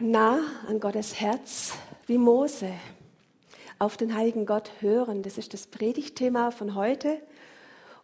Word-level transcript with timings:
nah 0.00 0.40
an 0.66 0.80
Gottes 0.80 1.20
Herz 1.20 1.74
wie 2.06 2.16
Mose. 2.16 2.72
Auf 3.78 3.98
den 3.98 4.14
heiligen 4.14 4.46
Gott 4.46 4.70
hören, 4.80 5.22
das 5.22 5.36
ist 5.36 5.52
das 5.52 5.66
Predigtthema 5.66 6.50
von 6.50 6.74
heute. 6.74 7.20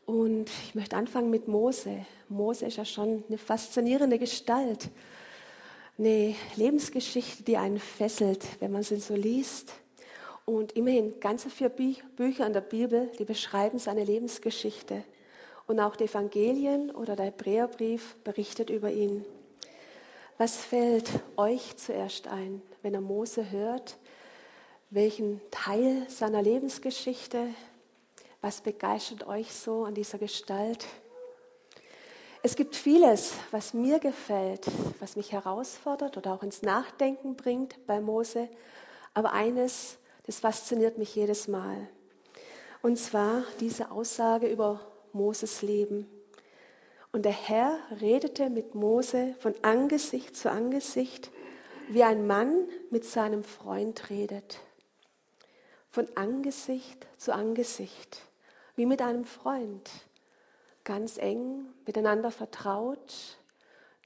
Und 0.04 0.51
ich 0.67 0.74
möchte 0.74 0.95
anfangen 0.95 1.30
mit 1.30 1.48
Mose. 1.48 2.04
Mose 2.29 2.67
ist 2.67 2.77
ja 2.77 2.85
schon 2.85 3.24
eine 3.29 3.38
faszinierende 3.38 4.19
Gestalt, 4.19 4.90
eine 5.98 6.35
Lebensgeschichte, 6.56 7.43
die 7.43 7.57
einen 7.57 7.79
fesselt, 7.79 8.45
wenn 8.61 8.73
man 8.73 8.83
sie 8.83 8.97
so 8.97 9.15
liest. 9.15 9.73
Und 10.45 10.73
immerhin 10.73 11.19
ganze 11.19 11.49
vier 11.49 11.71
Bü 11.71 11.95
Bücher 12.15 12.47
in 12.47 12.53
der 12.53 12.61
Bibel, 12.61 13.11
die 13.19 13.25
beschreiben 13.25 13.79
seine 13.79 14.05
Lebensgeschichte. 14.05 15.03
Und 15.67 15.81
auch 15.81 15.97
die 15.97 16.05
Evangelien 16.05 16.91
oder 16.91 17.17
der 17.17 17.27
Hebräerbrief 17.27 18.17
berichtet 18.23 18.69
über 18.69 18.91
ihn. 18.93 19.25
Was 20.39 20.57
fällt 20.57 21.09
euch 21.39 21.79
zuerst 21.79 22.29
ein, 22.29 22.61
wenn 22.82 22.93
ihr 22.93 23.00
Mose 23.00 23.50
hört? 23.50 23.96
Welchen 24.90 25.40
Teil 25.50 26.07
seiner 26.11 26.43
Lebensgeschichte? 26.43 27.49
Was 28.43 28.61
begeistert 28.61 29.26
euch 29.26 29.54
so 29.54 29.85
an 29.85 29.95
dieser 29.95 30.18
Gestalt? 30.18 30.85
Es 32.42 32.55
gibt 32.55 32.77
vieles, 32.77 33.33
was 33.50 33.72
mir 33.72 33.98
gefällt, 33.98 34.67
was 35.00 35.17
mich 35.17 35.33
herausfordert 35.33 36.19
oder 36.19 36.34
auch 36.34 36.42
ins 36.42 36.61
Nachdenken 36.61 37.34
bringt 37.34 37.87
bei 37.87 38.03
Mose. 38.03 38.50
Aber 39.14 39.33
eines, 39.33 39.97
das 40.27 40.41
fasziniert 40.41 40.98
mich 40.98 41.14
jedes 41.14 41.48
Mal. 41.48 41.89
Und 42.83 42.98
zwar 42.98 43.42
diese 43.59 43.91
Aussage 43.91 44.48
über 44.48 44.83
Moses 45.14 45.62
Leben. 45.62 46.06
Und 47.16 47.22
der 47.22 47.33
Herr 47.33 47.78
redete 48.02 48.50
mit 48.50 48.75
Mose 48.75 49.36
von 49.38 49.55
Angesicht 49.62 50.36
zu 50.36 50.50
Angesicht, 50.50 51.30
wie 51.89 52.02
ein 52.02 52.27
Mann 52.27 52.69
mit 52.91 53.06
seinem 53.06 53.42
Freund 53.42 54.11
redet. 54.11 54.61
Von 55.89 56.06
Angesicht 56.14 57.06
zu 57.17 57.33
Angesicht, 57.33 58.20
wie 58.75 58.84
mit 58.84 59.00
einem 59.00 59.25
Freund. 59.25 59.91
Ganz 60.84 61.17
eng, 61.17 61.64
miteinander 61.86 62.31
vertraut. 62.31 63.39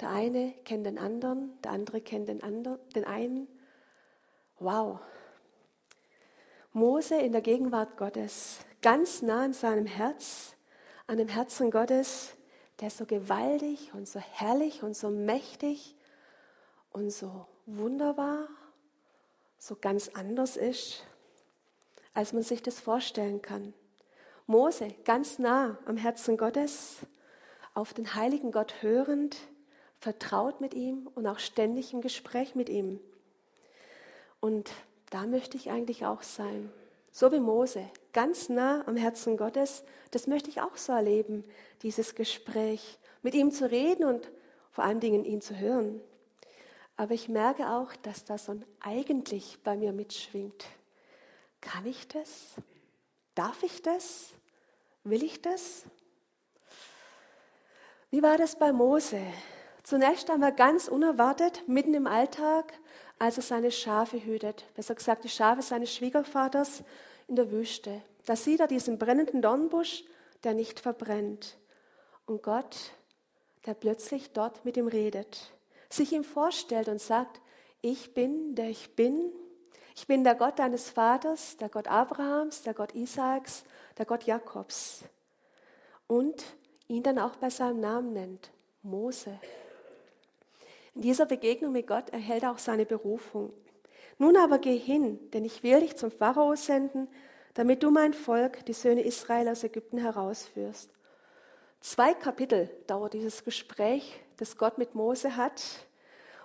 Der 0.00 0.10
eine 0.10 0.54
kennt 0.64 0.86
den 0.86 0.96
anderen, 0.96 1.60
der 1.64 1.72
andere 1.72 2.00
kennt 2.00 2.28
den, 2.28 2.44
anderen, 2.44 2.78
den 2.94 3.04
einen. 3.04 3.48
Wow. 4.60 5.00
Mose 6.72 7.16
in 7.16 7.32
der 7.32 7.42
Gegenwart 7.42 7.96
Gottes, 7.96 8.60
ganz 8.82 9.20
nah 9.20 9.42
an 9.42 9.52
seinem 9.52 9.86
Herz, 9.86 10.54
an 11.08 11.18
dem 11.18 11.26
Herzen 11.26 11.72
Gottes, 11.72 12.36
der 12.80 12.90
so 12.90 13.04
gewaltig 13.04 13.92
und 13.92 14.08
so 14.08 14.18
herrlich 14.18 14.82
und 14.82 14.96
so 14.96 15.10
mächtig 15.10 15.94
und 16.90 17.10
so 17.10 17.46
wunderbar, 17.66 18.48
so 19.58 19.76
ganz 19.76 20.08
anders 20.14 20.56
ist, 20.56 21.04
als 22.14 22.32
man 22.32 22.42
sich 22.42 22.62
das 22.62 22.80
vorstellen 22.80 23.42
kann. 23.42 23.74
Mose 24.46 24.94
ganz 25.04 25.38
nah 25.38 25.78
am 25.84 25.96
Herzen 25.96 26.36
Gottes, 26.36 26.96
auf 27.74 27.94
den 27.94 28.14
heiligen 28.14 28.50
Gott 28.50 28.82
hörend, 28.82 29.36
vertraut 29.98 30.60
mit 30.60 30.74
ihm 30.74 31.08
und 31.14 31.26
auch 31.26 31.38
ständig 31.38 31.92
im 31.92 32.00
Gespräch 32.00 32.54
mit 32.54 32.68
ihm. 32.68 32.98
Und 34.40 34.70
da 35.10 35.26
möchte 35.26 35.56
ich 35.56 35.70
eigentlich 35.70 36.06
auch 36.06 36.22
sein. 36.22 36.72
So 37.12 37.32
wie 37.32 37.40
Mose, 37.40 37.90
ganz 38.12 38.48
nah 38.48 38.86
am 38.86 38.96
Herzen 38.96 39.36
Gottes, 39.36 39.82
das 40.10 40.26
möchte 40.26 40.48
ich 40.48 40.60
auch 40.60 40.76
so 40.76 40.92
erleben, 40.92 41.44
dieses 41.82 42.14
Gespräch, 42.14 42.98
mit 43.22 43.34
ihm 43.34 43.50
zu 43.50 43.70
reden 43.70 44.04
und 44.04 44.30
vor 44.70 44.84
allen 44.84 45.00
Dingen 45.00 45.24
ihn 45.24 45.40
zu 45.40 45.58
hören. 45.58 46.00
Aber 46.96 47.14
ich 47.14 47.28
merke 47.28 47.68
auch, 47.68 47.94
dass 47.96 48.24
das 48.24 48.46
so 48.46 48.52
ein 48.52 48.64
eigentlich 48.80 49.58
bei 49.64 49.76
mir 49.76 49.92
mitschwingt. 49.92 50.64
Kann 51.60 51.86
ich 51.86 52.08
das? 52.08 52.54
Darf 53.34 53.62
ich 53.62 53.82
das? 53.82 54.30
Will 55.04 55.22
ich 55.22 55.40
das? 55.42 55.84
Wie 58.10 58.22
war 58.22 58.36
das 58.36 58.58
bei 58.58 58.72
Mose? 58.72 59.20
Zunächst 59.82 60.30
einmal 60.30 60.54
ganz 60.54 60.88
unerwartet, 60.88 61.66
mitten 61.66 61.94
im 61.94 62.06
Alltag, 62.06 62.74
als 63.20 63.36
er 63.36 63.42
seine 63.42 63.70
Schafe 63.70 64.24
hütet, 64.24 64.64
besser 64.74 64.94
gesagt 64.94 65.24
die 65.24 65.28
Schafe 65.28 65.60
seines 65.60 65.94
Schwiegervaters 65.94 66.82
in 67.28 67.36
der 67.36 67.52
Wüste. 67.52 68.02
Da 68.24 68.34
sieht 68.34 68.60
er 68.60 68.66
diesen 68.66 68.98
brennenden 68.98 69.42
Dornbusch, 69.42 70.04
der 70.42 70.54
nicht 70.54 70.80
verbrennt. 70.80 71.58
Und 72.24 72.42
Gott, 72.42 72.76
der 73.66 73.74
plötzlich 73.74 74.32
dort 74.32 74.64
mit 74.64 74.78
ihm 74.78 74.88
redet, 74.88 75.52
sich 75.90 76.12
ihm 76.12 76.24
vorstellt 76.24 76.88
und 76.88 76.98
sagt, 76.98 77.42
ich 77.82 78.14
bin, 78.14 78.54
der 78.54 78.70
ich 78.70 78.96
bin. 78.96 79.32
Ich 79.94 80.06
bin 80.06 80.24
der 80.24 80.34
Gott 80.34 80.58
deines 80.58 80.88
Vaters, 80.88 81.58
der 81.58 81.68
Gott 81.68 81.88
Abrahams, 81.88 82.62
der 82.62 82.72
Gott 82.72 82.94
Isaaks, 82.94 83.64
der 83.98 84.06
Gott 84.06 84.24
Jakobs. 84.24 85.04
Und 86.06 86.42
ihn 86.88 87.02
dann 87.02 87.18
auch 87.18 87.36
bei 87.36 87.50
seinem 87.50 87.80
Namen 87.80 88.14
nennt, 88.14 88.50
Mose. 88.82 89.38
In 91.00 91.04
dieser 91.04 91.24
Begegnung 91.24 91.72
mit 91.72 91.86
Gott 91.86 92.10
erhält 92.10 92.42
er 92.42 92.50
auch 92.50 92.58
seine 92.58 92.84
Berufung. 92.84 93.54
Nun 94.18 94.36
aber 94.36 94.58
geh 94.58 94.76
hin, 94.76 95.18
denn 95.30 95.46
ich 95.46 95.62
will 95.62 95.80
dich 95.80 95.96
zum 95.96 96.10
Pharao 96.10 96.54
senden, 96.56 97.08
damit 97.54 97.82
du 97.82 97.90
mein 97.90 98.12
Volk, 98.12 98.66
die 98.66 98.74
Söhne 98.74 99.00
Israel 99.00 99.48
aus 99.48 99.64
Ägypten 99.64 99.96
herausführst. 99.96 100.90
Zwei 101.80 102.12
Kapitel 102.12 102.68
dauert 102.86 103.14
dieses 103.14 103.46
Gespräch, 103.46 104.20
das 104.36 104.58
Gott 104.58 104.76
mit 104.76 104.94
Mose 104.94 105.38
hat. 105.38 105.62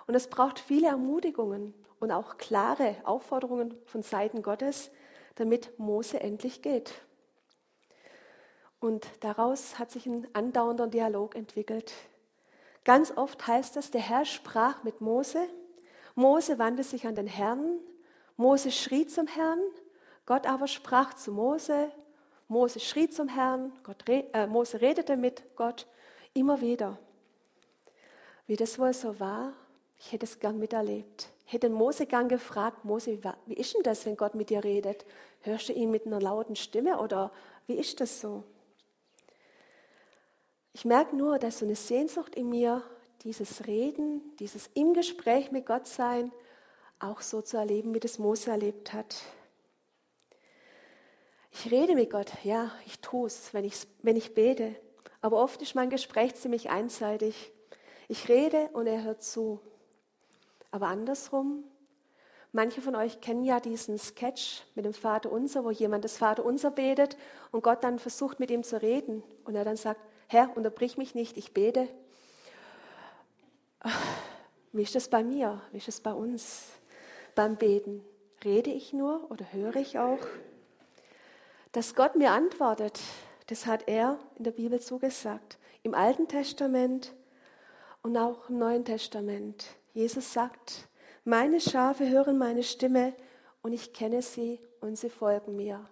Und 0.06 0.14
es 0.14 0.26
braucht 0.26 0.58
viele 0.58 0.88
Ermutigungen 0.88 1.74
und 2.00 2.10
auch 2.10 2.38
klare 2.38 2.96
Aufforderungen 3.04 3.74
von 3.84 4.02
Seiten 4.02 4.40
Gottes, 4.40 4.90
damit 5.34 5.78
Mose 5.78 6.18
endlich 6.20 6.62
geht. 6.62 6.94
Und 8.80 9.06
daraus 9.20 9.78
hat 9.78 9.90
sich 9.90 10.06
ein 10.06 10.26
andauernder 10.32 10.86
Dialog 10.86 11.36
entwickelt. 11.36 11.92
Ganz 12.86 13.12
oft 13.16 13.44
heißt 13.48 13.76
es, 13.78 13.90
der 13.90 14.00
Herr 14.00 14.24
sprach 14.24 14.84
mit 14.84 15.00
Mose, 15.00 15.48
Mose 16.14 16.60
wandte 16.60 16.84
sich 16.84 17.04
an 17.04 17.16
den 17.16 17.26
Herrn, 17.26 17.80
Mose 18.36 18.70
schrie 18.70 19.08
zum 19.08 19.26
Herrn, 19.26 19.58
Gott 20.24 20.46
aber 20.46 20.68
sprach 20.68 21.12
zu 21.14 21.32
Mose, 21.32 21.90
Mose 22.46 22.78
schrie 22.78 23.10
zum 23.10 23.26
Herrn, 23.26 23.72
Gott, 23.82 24.04
äh, 24.06 24.46
Mose 24.46 24.80
redete 24.80 25.16
mit 25.16 25.42
Gott 25.56 25.88
immer 26.32 26.60
wieder. 26.60 26.96
Wie 28.46 28.54
das 28.54 28.78
wohl 28.78 28.92
so 28.92 29.18
war, 29.18 29.52
ich 29.98 30.12
hätte 30.12 30.24
es 30.24 30.38
gern 30.38 30.60
miterlebt. 30.60 31.28
Ich 31.48 31.54
hätte 31.54 31.68
Mose 31.68 32.06
gern 32.06 32.28
gefragt, 32.28 32.84
Mose, 32.84 33.18
wie 33.46 33.54
ist 33.54 33.74
denn 33.74 33.82
das, 33.82 34.06
wenn 34.06 34.16
Gott 34.16 34.36
mit 34.36 34.48
dir 34.48 34.62
redet? 34.62 35.04
Hörst 35.40 35.70
du 35.70 35.72
ihn 35.72 35.90
mit 35.90 36.06
einer 36.06 36.20
lauten 36.20 36.54
Stimme 36.54 37.00
oder 37.00 37.32
wie 37.66 37.74
ist 37.74 38.00
das 38.00 38.20
so? 38.20 38.44
Ich 40.76 40.84
merke 40.84 41.16
nur, 41.16 41.38
dass 41.38 41.60
so 41.60 41.64
eine 41.64 41.74
Sehnsucht 41.74 42.34
in 42.34 42.50
mir, 42.50 42.82
dieses 43.24 43.66
Reden, 43.66 44.20
dieses 44.36 44.68
im 44.74 44.92
Gespräch 44.92 45.50
mit 45.50 45.64
Gott 45.64 45.86
sein, 45.86 46.30
auch 46.98 47.22
so 47.22 47.40
zu 47.40 47.56
erleben, 47.56 47.94
wie 47.94 47.98
das 47.98 48.18
Mose 48.18 48.50
erlebt 48.50 48.92
hat. 48.92 49.22
Ich 51.50 51.70
rede 51.70 51.94
mit 51.94 52.10
Gott, 52.10 52.30
ja, 52.44 52.70
ich 52.84 53.00
tue 53.00 53.26
es, 53.26 53.54
wenn 53.54 53.64
ich, 53.64 53.86
wenn 54.02 54.16
ich 54.16 54.34
bete. 54.34 54.76
Aber 55.22 55.42
oft 55.42 55.62
ist 55.62 55.74
mein 55.74 55.88
Gespräch 55.88 56.34
ziemlich 56.34 56.68
einseitig. 56.68 57.50
Ich 58.06 58.28
rede 58.28 58.68
und 58.74 58.86
er 58.86 59.02
hört 59.02 59.22
zu. 59.22 59.60
Aber 60.72 60.88
andersrum, 60.88 61.64
manche 62.52 62.82
von 62.82 62.96
euch 62.96 63.22
kennen 63.22 63.44
ja 63.44 63.60
diesen 63.60 63.96
Sketch 63.96 64.62
mit 64.74 64.84
dem 64.84 64.92
Vater 64.92 65.32
Unser, 65.32 65.64
wo 65.64 65.70
jemand 65.70 66.04
das 66.04 66.18
Vater 66.18 66.44
Unser 66.44 66.70
betet 66.70 67.16
und 67.50 67.64
Gott 67.64 67.82
dann 67.82 67.98
versucht, 67.98 68.40
mit 68.40 68.50
ihm 68.50 68.62
zu 68.62 68.82
reden. 68.82 69.22
Und 69.46 69.54
er 69.54 69.64
dann 69.64 69.76
sagt, 69.76 70.02
Herr, 70.28 70.56
unterbrich 70.56 70.96
mich 70.96 71.14
nicht, 71.14 71.36
ich 71.36 71.52
bete. 71.52 71.88
Wie 74.72 74.82
ist 74.82 74.94
das 74.94 75.08
bei 75.08 75.22
mir? 75.22 75.62
Wie 75.70 75.78
ist 75.78 75.88
es 75.88 76.00
bei 76.00 76.12
uns 76.12 76.70
beim 77.34 77.56
Beten? 77.56 78.04
Rede 78.44 78.70
ich 78.70 78.92
nur 78.92 79.30
oder 79.30 79.52
höre 79.52 79.76
ich 79.76 79.98
auch? 79.98 80.18
Dass 81.72 81.94
Gott 81.94 82.16
mir 82.16 82.32
antwortet, 82.32 83.00
das 83.46 83.66
hat 83.66 83.86
er 83.86 84.18
in 84.36 84.44
der 84.44 84.50
Bibel 84.50 84.80
zugesagt. 84.80 85.58
Im 85.82 85.94
Alten 85.94 86.26
Testament 86.26 87.14
und 88.02 88.16
auch 88.16 88.48
im 88.48 88.58
Neuen 88.58 88.84
Testament. 88.84 89.66
Jesus 89.94 90.32
sagt, 90.32 90.88
meine 91.24 91.60
Schafe 91.60 92.08
hören 92.08 92.36
meine 92.36 92.64
Stimme 92.64 93.14
und 93.62 93.72
ich 93.72 93.92
kenne 93.92 94.22
sie 94.22 94.60
und 94.80 94.98
sie 94.98 95.10
folgen 95.10 95.56
mir. 95.56 95.88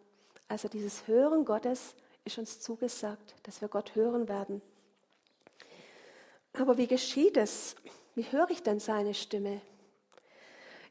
Also 0.48 0.68
dieses 0.68 1.06
Hören 1.06 1.44
Gottes 1.44 1.94
ist 2.24 2.38
uns 2.38 2.60
zugesagt, 2.60 3.34
dass 3.42 3.60
wir 3.60 3.68
Gott 3.68 3.94
hören 3.94 4.28
werden. 4.28 4.62
Aber 6.54 6.78
wie 6.78 6.86
geschieht 6.86 7.36
es? 7.36 7.76
Wie 8.14 8.30
höre 8.30 8.50
ich 8.50 8.62
denn 8.62 8.78
seine 8.78 9.14
Stimme? 9.14 9.60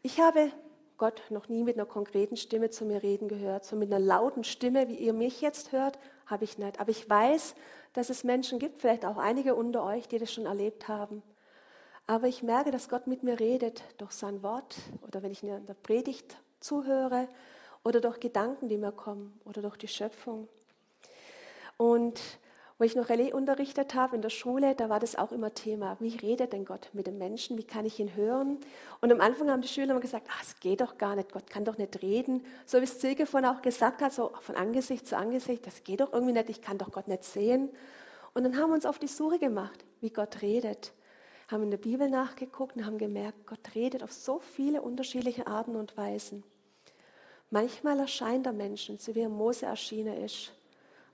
Ich 0.02 0.20
habe 0.20 0.52
Gott 0.98 1.22
noch 1.30 1.50
nie 1.50 1.64
mit 1.64 1.76
einer 1.76 1.86
konkreten 1.86 2.38
Stimme 2.38 2.70
zu 2.70 2.86
mir 2.86 3.02
reden 3.02 3.28
gehört, 3.28 3.66
so 3.66 3.76
mit 3.76 3.92
einer 3.92 4.04
lauten 4.04 4.44
Stimme, 4.44 4.88
wie 4.90 4.96
ihr 4.96 5.14
mich 5.14 5.42
jetzt 5.42 5.72
hört, 5.72 5.98
habe 6.26 6.44
ich 6.44 6.58
nicht. 6.58 6.80
Aber 6.80 6.92
ich 6.92 7.10
weiß, 7.10 7.56
dass 7.94 8.10
es 8.10 8.24
Menschen 8.24 8.60
gibt, 8.60 8.80
vielleicht 8.80 9.06
auch 9.06 9.18
einige 9.18 9.56
unter 9.56 9.84
euch, 9.84 10.08
die 10.08 10.20
das 10.20 10.32
schon 10.32 10.46
erlebt 10.46 10.88
haben. 10.88 11.24
Aber 12.06 12.28
ich 12.28 12.44
merke, 12.44 12.72
dass 12.72 12.90
Gott 12.90 13.08
mit 13.08 13.24
mir 13.24 13.40
redet 13.40 13.84
durch 13.98 14.12
sein 14.12 14.44
Wort 14.44 14.76
oder 15.02 15.24
wenn 15.24 15.32
ich 15.32 15.42
in 15.42 15.66
der 15.66 15.74
Predigt 15.74 16.36
zuhöre 16.60 17.28
oder 17.84 18.02
durch 18.02 18.20
Gedanken, 18.20 18.68
die 18.68 18.78
mir 18.78 18.92
kommen 18.92 19.40
oder 19.46 19.62
durch 19.62 19.78
die 19.78 19.88
Schöpfung. 19.88 20.48
Und 21.78 22.20
wo 22.80 22.86
ich 22.86 22.96
noch 22.96 23.10
Relais 23.10 23.32
unterrichtet 23.32 23.94
habe 23.94 24.16
in 24.16 24.22
der 24.22 24.30
Schule, 24.30 24.76
da 24.76 24.90
war 24.90 25.00
das 25.00 25.16
auch 25.16 25.32
immer 25.32 25.54
Thema. 25.54 25.96
Wie 26.00 26.18
redet 26.18 26.54
denn 26.54 26.66
Gott 26.66 26.90
mit 26.94 27.08
dem 27.08 27.18
Menschen? 27.18 27.58
Wie 27.58 27.64
kann 27.64 27.86
ich 27.86 28.00
ihn 28.00 28.16
hören? 28.16 28.58
Und 29.00 29.12
am 29.12 29.22
Anfang 29.22 29.50
haben 29.50 29.62
die 29.62 29.68
Schüler 29.68 29.92
immer 29.92 30.00
gesagt, 30.00 30.28
ach, 30.30 30.42
es 30.42 30.60
geht 30.60 30.82
doch 30.82 30.98
gar 30.98 31.16
nicht, 31.16 31.32
Gott 31.32 31.50
kann 31.50 31.66
doch 31.66 31.78
nicht 31.78 32.02
reden. 32.02 32.44
So 32.66 32.80
wie 32.80 32.84
es 32.84 33.00
Silke 33.00 33.26
von 33.26 33.46
auch 33.46 33.62
gesagt 33.62 34.02
hat, 34.02 34.12
so 34.12 34.32
von 34.42 34.56
Angesicht 34.56 35.08
zu 35.08 35.16
Angesicht, 35.16 35.66
das 35.68 35.84
geht 35.84 36.02
doch 36.02 36.12
irgendwie 36.12 36.34
nicht, 36.34 36.50
ich 36.50 36.62
kann 36.62 36.78
doch 36.78 36.92
Gott 36.92 37.08
nicht 37.08 37.24
sehen. 37.24 37.70
Und 38.34 38.44
dann 38.44 38.58
haben 38.58 38.72
wir 38.72 38.76
uns 38.76 38.86
auf 38.86 38.98
die 38.98 39.08
Suche 39.08 39.38
gemacht, 39.38 39.86
wie 40.02 40.10
Gott 40.10 40.42
redet. 40.42 40.94
Haben 41.50 41.64
in 41.64 41.72
der 41.72 41.78
Bibel 41.78 42.10
nachgeguckt 42.10 42.76
und 42.76 42.86
haben 42.86 42.98
gemerkt, 42.98 43.46
Gott 43.46 43.76
redet 43.76 44.02
auf 44.02 44.12
so 44.12 44.40
viele 44.40 44.82
unterschiedliche 44.82 45.46
Arten 45.46 45.76
und 45.76 45.96
Weisen. 45.96 46.44
Manchmal 47.52 48.00
erscheint 48.00 48.48
er 48.48 48.54
Menschen, 48.54 48.98
so 48.98 49.14
wie 49.14 49.22
er 49.22 49.30
Mose 49.30 49.68
erschienen 49.68 50.18
ist. 50.24 50.52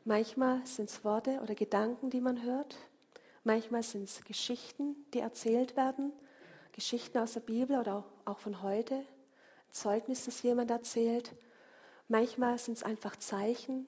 Manchmal 0.09 0.65
sind 0.65 0.89
es 0.89 1.06
Worte 1.06 1.39
oder 1.44 1.53
Gedanken, 1.53 2.09
die 2.09 2.19
man 2.19 2.41
hört. 2.41 2.75
Manchmal 3.44 3.83
sind 3.83 4.06
es 4.06 4.23
Geschichten, 4.23 4.95
die 5.13 5.19
erzählt 5.19 5.77
werden. 5.77 6.11
Geschichten 6.71 7.19
aus 7.19 7.33
der 7.33 7.41
Bibel 7.41 7.77
oder 7.77 8.03
auch 8.25 8.39
von 8.39 8.63
heute. 8.63 8.95
Ein 8.95 9.06
Zeugnis, 9.69 10.25
das 10.25 10.41
jemand 10.41 10.71
erzählt. 10.71 11.35
Manchmal 12.07 12.57
sind 12.57 12.77
es 12.77 12.81
einfach 12.81 13.17
Zeichen. 13.17 13.85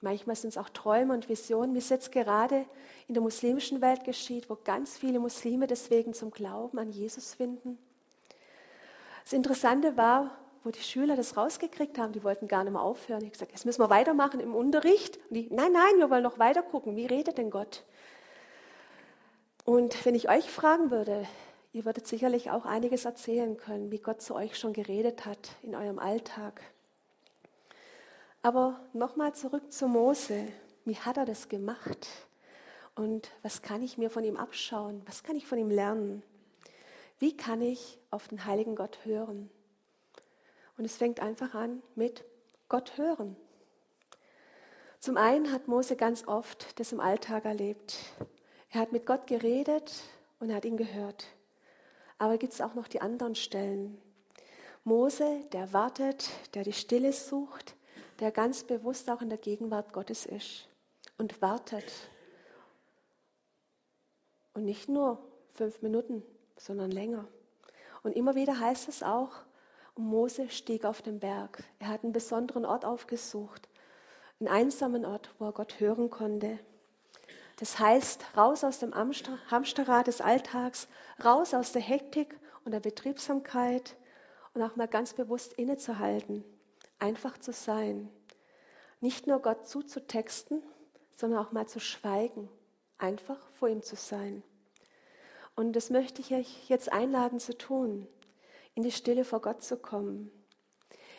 Manchmal 0.00 0.34
sind 0.34 0.48
es 0.50 0.58
auch 0.58 0.70
Träume 0.70 1.14
und 1.14 1.28
Visionen, 1.28 1.72
wie 1.72 1.78
es 1.78 1.88
jetzt 1.88 2.10
gerade 2.10 2.66
in 3.06 3.14
der 3.14 3.22
muslimischen 3.22 3.80
Welt 3.80 4.02
geschieht, 4.02 4.50
wo 4.50 4.56
ganz 4.56 4.98
viele 4.98 5.20
Muslime 5.20 5.68
deswegen 5.68 6.14
zum 6.14 6.32
Glauben 6.32 6.80
an 6.80 6.90
Jesus 6.90 7.34
finden. 7.34 7.78
Das 9.22 9.32
Interessante 9.32 9.96
war, 9.96 10.36
wo 10.64 10.70
die 10.70 10.82
Schüler 10.82 11.16
das 11.16 11.36
rausgekriegt 11.36 11.98
haben, 11.98 12.12
die 12.12 12.22
wollten 12.24 12.48
gar 12.48 12.64
nicht 12.64 12.72
mehr 12.72 12.82
aufhören. 12.82 13.20
Ich 13.20 13.26
habe 13.26 13.32
gesagt, 13.32 13.52
jetzt 13.52 13.64
müssen 13.64 13.80
wir 13.80 13.90
weitermachen 13.90 14.40
im 14.40 14.54
Unterricht. 14.54 15.18
Und 15.28 15.34
die, 15.34 15.48
nein, 15.50 15.72
nein, 15.72 15.98
wir 15.98 16.10
wollen 16.10 16.22
noch 16.22 16.38
weiter 16.38 16.62
gucken. 16.62 16.96
Wie 16.96 17.06
redet 17.06 17.38
denn 17.38 17.50
Gott? 17.50 17.84
Und 19.64 20.04
wenn 20.06 20.14
ich 20.14 20.30
euch 20.30 20.50
fragen 20.50 20.90
würde, 20.90 21.26
ihr 21.72 21.84
würdet 21.84 22.06
sicherlich 22.06 22.50
auch 22.50 22.64
einiges 22.64 23.04
erzählen 23.04 23.56
können, 23.56 23.90
wie 23.90 23.98
Gott 23.98 24.22
zu 24.22 24.34
euch 24.34 24.58
schon 24.58 24.72
geredet 24.72 25.26
hat 25.26 25.50
in 25.62 25.74
eurem 25.74 25.98
Alltag. 25.98 26.62
Aber 28.42 28.80
nochmal 28.92 29.34
zurück 29.34 29.72
zu 29.72 29.88
Mose. 29.88 30.48
Wie 30.84 30.96
hat 30.96 31.18
er 31.18 31.26
das 31.26 31.48
gemacht? 31.48 32.08
Und 32.94 33.30
was 33.42 33.62
kann 33.62 33.82
ich 33.82 33.98
mir 33.98 34.10
von 34.10 34.24
ihm 34.24 34.36
abschauen? 34.36 35.02
Was 35.06 35.22
kann 35.22 35.36
ich 35.36 35.46
von 35.46 35.58
ihm 35.58 35.70
lernen? 35.70 36.22
Wie 37.18 37.36
kann 37.36 37.60
ich 37.60 37.98
auf 38.10 38.28
den 38.28 38.44
heiligen 38.44 38.74
Gott 38.74 38.98
hören? 39.04 39.50
Und 40.78 40.84
es 40.84 40.96
fängt 40.96 41.20
einfach 41.20 41.54
an 41.54 41.82
mit 41.96 42.24
Gott 42.68 42.96
hören. 42.96 43.36
Zum 45.00 45.16
einen 45.16 45.52
hat 45.52 45.68
Mose 45.68 45.96
ganz 45.96 46.26
oft 46.26 46.78
das 46.78 46.92
im 46.92 47.00
Alltag 47.00 47.44
erlebt. 47.44 47.98
Er 48.70 48.80
hat 48.80 48.92
mit 48.92 49.04
Gott 49.04 49.26
geredet 49.26 49.92
und 50.38 50.50
er 50.50 50.56
hat 50.56 50.64
ihn 50.64 50.76
gehört. 50.76 51.26
Aber 52.16 52.38
gibt 52.38 52.52
es 52.52 52.60
auch 52.60 52.74
noch 52.74 52.88
die 52.88 53.00
anderen 53.00 53.34
Stellen. 53.34 54.00
Mose, 54.84 55.44
der 55.52 55.72
wartet, 55.72 56.30
der 56.54 56.64
die 56.64 56.72
Stille 56.72 57.12
sucht, 57.12 57.74
der 58.20 58.30
ganz 58.30 58.64
bewusst 58.64 59.10
auch 59.10 59.20
in 59.20 59.28
der 59.28 59.38
Gegenwart 59.38 59.92
Gottes 59.92 60.26
ist 60.26 60.68
und 61.16 61.42
wartet. 61.42 61.92
Und 64.54 64.64
nicht 64.64 64.88
nur 64.88 65.18
fünf 65.50 65.82
Minuten, 65.82 66.22
sondern 66.56 66.90
länger. 66.90 67.26
Und 68.02 68.16
immer 68.16 68.34
wieder 68.34 68.58
heißt 68.58 68.88
es 68.88 69.02
auch, 69.02 69.32
Mose 69.98 70.48
stieg 70.48 70.84
auf 70.84 71.02
den 71.02 71.18
Berg. 71.18 71.62
Er 71.78 71.88
hat 71.88 72.04
einen 72.04 72.12
besonderen 72.12 72.64
Ort 72.64 72.84
aufgesucht, 72.84 73.68
einen 74.40 74.48
einsamen 74.48 75.04
Ort, 75.04 75.34
wo 75.38 75.46
er 75.46 75.52
Gott 75.52 75.80
hören 75.80 76.10
konnte. 76.10 76.58
Das 77.56 77.78
heißt, 77.78 78.36
raus 78.36 78.62
aus 78.62 78.78
dem 78.78 78.94
Hamsterrad 78.94 80.06
des 80.06 80.20
Alltags, 80.20 80.86
raus 81.24 81.54
aus 81.54 81.72
der 81.72 81.82
Hektik 81.82 82.38
und 82.64 82.72
der 82.72 82.80
Betriebsamkeit 82.80 83.96
und 84.54 84.62
auch 84.62 84.76
mal 84.76 84.86
ganz 84.86 85.14
bewusst 85.14 85.54
innezuhalten, 85.54 86.44
einfach 87.00 87.36
zu 87.38 87.52
sein. 87.52 88.08
Nicht 89.00 89.26
nur 89.26 89.40
Gott 89.40 89.66
zuzutexten, 89.66 90.62
sondern 91.16 91.40
auch 91.40 91.50
mal 91.50 91.66
zu 91.66 91.80
schweigen, 91.80 92.48
einfach 92.98 93.38
vor 93.58 93.68
ihm 93.68 93.82
zu 93.82 93.96
sein. 93.96 94.44
Und 95.56 95.72
das 95.72 95.90
möchte 95.90 96.20
ich 96.20 96.32
euch 96.32 96.68
jetzt 96.68 96.92
einladen 96.92 97.40
zu 97.40 97.58
tun 97.58 98.06
in 98.78 98.84
die 98.84 98.92
Stille 98.92 99.24
vor 99.24 99.40
Gott 99.40 99.60
zu 99.64 99.76
kommen. 99.76 100.30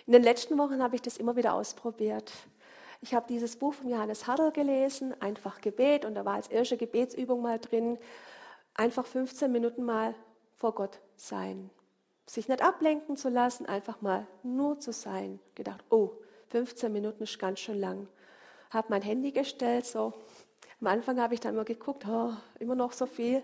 In 0.05 0.13
den 0.13 0.23
letzten 0.23 0.57
Wochen 0.57 0.81
habe 0.81 0.95
ich 0.95 1.01
das 1.01 1.17
immer 1.17 1.35
wieder 1.35 1.53
ausprobiert. 1.53 2.31
Ich 3.01 3.13
habe 3.13 3.25
dieses 3.27 3.57
Buch 3.57 3.73
von 3.73 3.89
Johannes 3.89 4.27
Harder 4.27 4.51
gelesen, 4.51 5.13
einfach 5.21 5.59
Gebet, 5.59 6.05
und 6.05 6.15
da 6.15 6.23
war 6.23 6.35
als 6.35 6.47
erste 6.47 6.77
Gebetsübung 6.77 7.41
mal 7.41 7.59
drin, 7.59 7.97
einfach 8.75 9.05
15 9.05 9.51
Minuten 9.51 9.83
mal 9.83 10.15
vor 10.55 10.73
Gott 10.73 11.01
sein. 11.17 11.69
Sich 12.25 12.47
nicht 12.47 12.61
ablenken 12.61 13.17
zu 13.17 13.27
lassen, 13.27 13.65
einfach 13.65 13.99
mal 13.99 14.25
nur 14.41 14.79
zu 14.79 14.93
sein. 14.93 15.41
Gedacht, 15.53 15.83
oh, 15.89 16.13
15 16.51 16.89
Minuten 16.93 17.23
ist 17.23 17.39
ganz 17.39 17.59
schön 17.59 17.81
lang. 17.81 18.07
Habe 18.69 18.87
mein 18.89 19.01
Handy 19.01 19.33
gestellt, 19.33 19.85
so. 19.85 20.13
Am 20.79 20.87
Anfang 20.87 21.19
habe 21.19 21.33
ich 21.33 21.41
dann 21.41 21.55
immer 21.55 21.65
geguckt, 21.65 22.05
oh, 22.07 22.31
immer 22.57 22.75
noch 22.75 22.93
so 22.93 23.05
viel. 23.05 23.43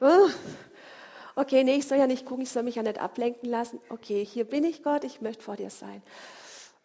Oh, 0.00 0.30
okay, 1.34 1.64
nee, 1.64 1.76
ich 1.76 1.86
soll 1.86 1.98
ja 1.98 2.06
nicht 2.06 2.26
gucken, 2.26 2.42
ich 2.42 2.50
soll 2.50 2.62
mich 2.62 2.76
ja 2.76 2.82
nicht 2.82 3.00
ablenken 3.00 3.48
lassen. 3.48 3.80
Okay, 3.88 4.24
hier 4.24 4.44
bin 4.44 4.64
ich 4.64 4.82
Gott, 4.82 5.04
ich 5.04 5.20
möchte 5.20 5.42
vor 5.42 5.56
dir 5.56 5.70
sein. 5.70 6.02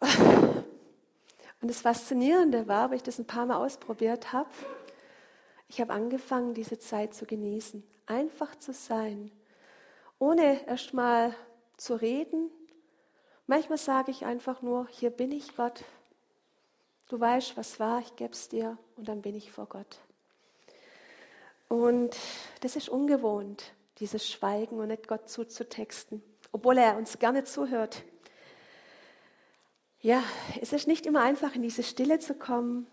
Und 1.60 1.68
das 1.68 1.80
Faszinierende 1.80 2.68
war, 2.68 2.90
weil 2.90 2.96
ich 2.96 3.02
das 3.02 3.18
ein 3.18 3.26
paar 3.26 3.46
Mal 3.46 3.56
ausprobiert 3.56 4.32
habe, 4.32 4.50
ich 5.70 5.80
habe 5.80 5.92
angefangen, 5.92 6.54
diese 6.54 6.78
Zeit 6.78 7.14
zu 7.14 7.26
genießen, 7.26 7.82
einfach 8.06 8.56
zu 8.58 8.72
sein, 8.72 9.30
ohne 10.18 10.66
erst 10.66 10.94
mal 10.94 11.34
zu 11.76 11.94
reden. 11.94 12.50
Manchmal 13.46 13.76
sage 13.76 14.10
ich 14.10 14.24
einfach 14.24 14.62
nur, 14.62 14.88
hier 14.90 15.10
bin 15.10 15.30
ich 15.30 15.54
Gott. 15.56 15.84
Du 17.10 17.20
weißt, 17.20 17.56
was 17.56 17.78
war, 17.78 18.00
ich 18.00 18.16
gebe 18.16 18.32
es 18.32 18.48
dir 18.48 18.78
und 18.96 19.08
dann 19.08 19.20
bin 19.20 19.34
ich 19.34 19.52
vor 19.52 19.66
Gott. 19.66 19.98
Und 21.68 22.16
das 22.60 22.76
ist 22.76 22.88
ungewohnt 22.88 23.72
dieses 24.00 24.28
Schweigen 24.28 24.78
und 24.78 24.88
nicht 24.88 25.08
Gott 25.08 25.28
zuzutexten, 25.28 26.22
obwohl 26.52 26.78
er 26.78 26.96
uns 26.96 27.18
gerne 27.18 27.44
zuhört. 27.44 28.04
Ja, 30.00 30.22
es 30.60 30.72
ist 30.72 30.86
nicht 30.86 31.06
immer 31.06 31.22
einfach, 31.22 31.54
in 31.54 31.62
diese 31.62 31.82
Stille 31.82 32.18
zu 32.20 32.34
kommen. 32.34 32.86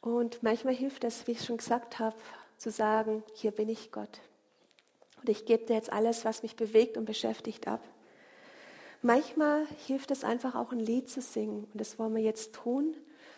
Und 0.00 0.42
manchmal 0.42 0.74
hilft 0.74 1.04
es, 1.04 1.26
wie 1.26 1.32
ich 1.32 1.44
schon 1.44 1.56
gesagt 1.56 1.98
habe, 1.98 2.16
zu 2.58 2.70
sagen, 2.70 3.22
hier 3.34 3.52
bin 3.52 3.68
ich 3.68 3.92
Gott. 3.92 4.20
Und 5.20 5.28
ich 5.28 5.46
gebe 5.46 5.64
dir 5.64 5.74
jetzt 5.74 5.92
alles, 5.92 6.24
was 6.24 6.42
mich 6.42 6.56
bewegt 6.56 6.96
und 6.96 7.04
beschäftigt, 7.04 7.68
ab. 7.68 7.80
Manchmal 9.02 9.66
hilft 9.86 10.10
es 10.10 10.24
einfach 10.24 10.54
auch 10.54 10.72
ein 10.72 10.80
Lied 10.80 11.08
zu 11.08 11.20
singen. 11.20 11.68
Und 11.72 11.80
das 11.80 11.98
wollen 11.98 12.14
wir 12.14 12.22
jetzt 12.22 12.54
tun, 12.54 12.96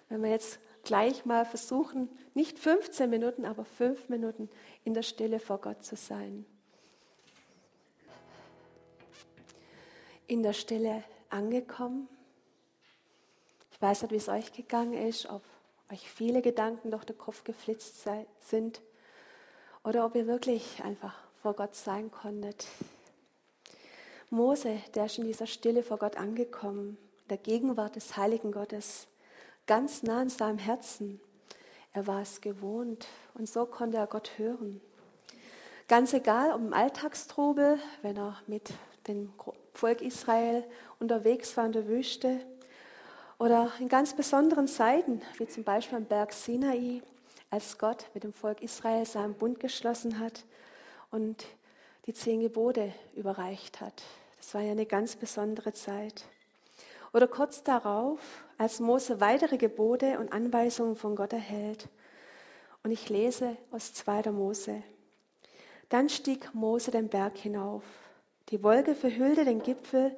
wenn 0.08 0.22
wir 0.22 0.30
jetzt 0.30 0.58
gleich 0.87 1.26
mal 1.26 1.45
versuchen, 1.45 2.09
nicht 2.33 2.59
15 2.59 3.11
Minuten, 3.11 3.45
aber 3.45 3.64
fünf 3.64 4.09
Minuten 4.09 4.49
in 4.85 4.95
der 4.95 5.02
Stille 5.02 5.40
vor 5.40 5.61
Gott 5.61 5.85
zu 5.85 5.97
sein. 5.97 6.47
In 10.28 10.43
der 10.43 10.52
Stille 10.52 11.02
angekommen. 11.28 12.09
Ich 13.73 13.83
weiß 13.83 14.02
nicht, 14.02 14.12
wie 14.12 14.16
es 14.16 14.28
euch 14.28 14.52
gegangen 14.52 14.95
ist, 14.95 15.26
ob 15.26 15.43
euch 15.93 16.09
viele 16.09 16.40
Gedanken 16.40 16.90
durch 16.93 17.05
den 17.05 17.19
Kopf 17.19 17.43
geflitzt 17.45 18.09
sind 18.40 18.81
oder 19.85 20.07
ob 20.07 20.14
ihr 20.14 20.26
wirklich 20.26 20.83
einfach 20.85 21.16
vor 21.43 21.55
Gott 21.55 21.75
sein 21.75 22.11
konntet. 22.11 22.66
Mose, 24.31 24.81
der 24.95 25.07
ist 25.07 25.19
in 25.19 25.26
dieser 25.26 25.47
Stille 25.47 25.83
vor 25.83 25.99
Gott 25.99 26.16
angekommen, 26.16 26.97
der 27.28 27.38
Gegenwart 27.38 27.97
des 27.97 28.16
heiligen 28.16 28.52
Gottes 28.52 29.09
ganz 29.66 30.02
nah 30.02 30.23
in 30.23 30.28
seinem 30.28 30.58
Herzen. 30.58 31.20
Er 31.92 32.06
war 32.06 32.23
es 32.23 32.40
gewohnt 32.40 33.06
und 33.35 33.49
so 33.49 33.66
konnte 33.66 33.96
er 33.96 34.06
Gott 34.06 34.32
hören. 34.37 34.80
Ganz 35.88 36.12
egal, 36.12 36.52
ob 36.52 36.61
im 36.61 36.75
Alltagstrubel, 36.75 37.78
wenn 38.02 38.16
er 38.16 38.40
mit 38.46 38.73
dem 39.06 39.32
Volk 39.73 40.02
Israel 40.02 40.64
unterwegs 40.99 41.56
war 41.56 41.66
in 41.66 41.73
der 41.73 41.87
Wüste, 41.87 42.40
oder 43.38 43.70
in 43.80 43.88
ganz 43.88 44.14
besonderen 44.14 44.66
Zeiten, 44.66 45.20
wie 45.37 45.46
zum 45.46 45.62
Beispiel 45.62 45.99
am 45.99 46.06
Berg 46.06 46.32
Sinai, 46.32 47.02
als 47.50 47.78
Gott 47.78 48.06
mit 48.14 48.25
dem 48.25 48.32
Volk 48.32 48.62
Israel 48.62 49.04
seinen 49.04 49.35
Bund 49.35 49.61
geschlossen 49.61 50.18
hat 50.18 50.44
und 51.11 51.44
die 52.06 52.14
zehn 52.14 52.40
Gebote 52.40 52.92
überreicht 53.14 53.80
hat. 53.80 54.02
Das 54.38 54.54
war 54.54 54.62
ja 54.62 54.73
eine 54.73 54.87
ganz 54.87 55.16
besondere 55.16 55.73
Zeit. 55.73 56.25
Oder 57.12 57.28
kurz 57.28 57.62
darauf, 57.62 58.20
als 58.58 58.80
Mose 58.80 59.20
weitere 59.20 59.58
Gebote 59.58 60.18
und 60.18 60.32
Anweisungen 60.32 60.96
von 60.96 61.16
Gott 61.16 61.32
erhält. 61.32 61.88
Und 62.82 62.90
ich 62.90 63.08
lese 63.08 63.56
aus 63.70 63.92
2. 63.92 64.30
Mose. 64.30 64.82
Dann 65.88 66.08
stieg 66.08 66.54
Mose 66.54 66.90
den 66.90 67.08
Berg 67.08 67.36
hinauf. 67.36 67.84
Die 68.48 68.62
Wolke 68.62 68.94
verhüllte 68.94 69.44
den 69.44 69.62
Gipfel 69.62 70.16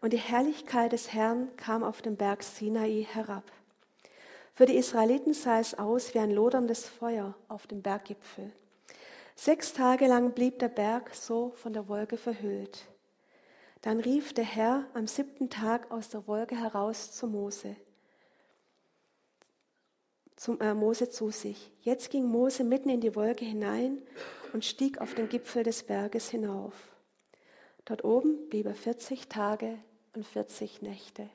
und 0.00 0.12
die 0.12 0.18
Herrlichkeit 0.18 0.92
des 0.92 1.12
Herrn 1.12 1.48
kam 1.56 1.82
auf 1.82 2.02
den 2.02 2.16
Berg 2.16 2.42
Sinai 2.42 3.06
herab. 3.10 3.44
Für 4.54 4.66
die 4.66 4.76
Israeliten 4.76 5.34
sah 5.34 5.58
es 5.58 5.76
aus 5.76 6.14
wie 6.14 6.20
ein 6.20 6.30
loderndes 6.30 6.86
Feuer 6.86 7.34
auf 7.48 7.66
dem 7.66 7.82
Berggipfel. 7.82 8.52
Sechs 9.34 9.72
Tage 9.72 10.06
lang 10.06 10.30
blieb 10.30 10.60
der 10.60 10.68
Berg 10.68 11.12
so 11.12 11.52
von 11.56 11.72
der 11.72 11.88
Wolke 11.88 12.16
verhüllt. 12.16 12.86
Dann 13.84 14.00
rief 14.00 14.32
der 14.32 14.46
Herr 14.46 14.86
am 14.94 15.06
siebten 15.06 15.50
Tag 15.50 15.90
aus 15.90 16.08
der 16.08 16.26
Wolke 16.26 16.56
heraus 16.56 17.12
zu 17.12 17.26
Mose, 17.26 17.76
zum, 20.36 20.58
äh, 20.62 20.72
Mose 20.72 21.10
zu 21.10 21.30
sich. 21.30 21.70
Jetzt 21.82 22.08
ging 22.08 22.24
Mose 22.24 22.64
mitten 22.64 22.88
in 22.88 23.02
die 23.02 23.14
Wolke 23.14 23.44
hinein 23.44 23.98
und 24.54 24.64
stieg 24.64 25.02
auf 25.02 25.12
den 25.12 25.28
Gipfel 25.28 25.64
des 25.64 25.82
Berges 25.82 26.30
hinauf. 26.30 26.72
Dort 27.84 28.04
oben 28.04 28.48
blieb 28.48 28.64
er 28.64 28.74
40 28.74 29.28
Tage 29.28 29.78
und 30.14 30.26
40 30.26 30.80
Nächte. 30.80 31.28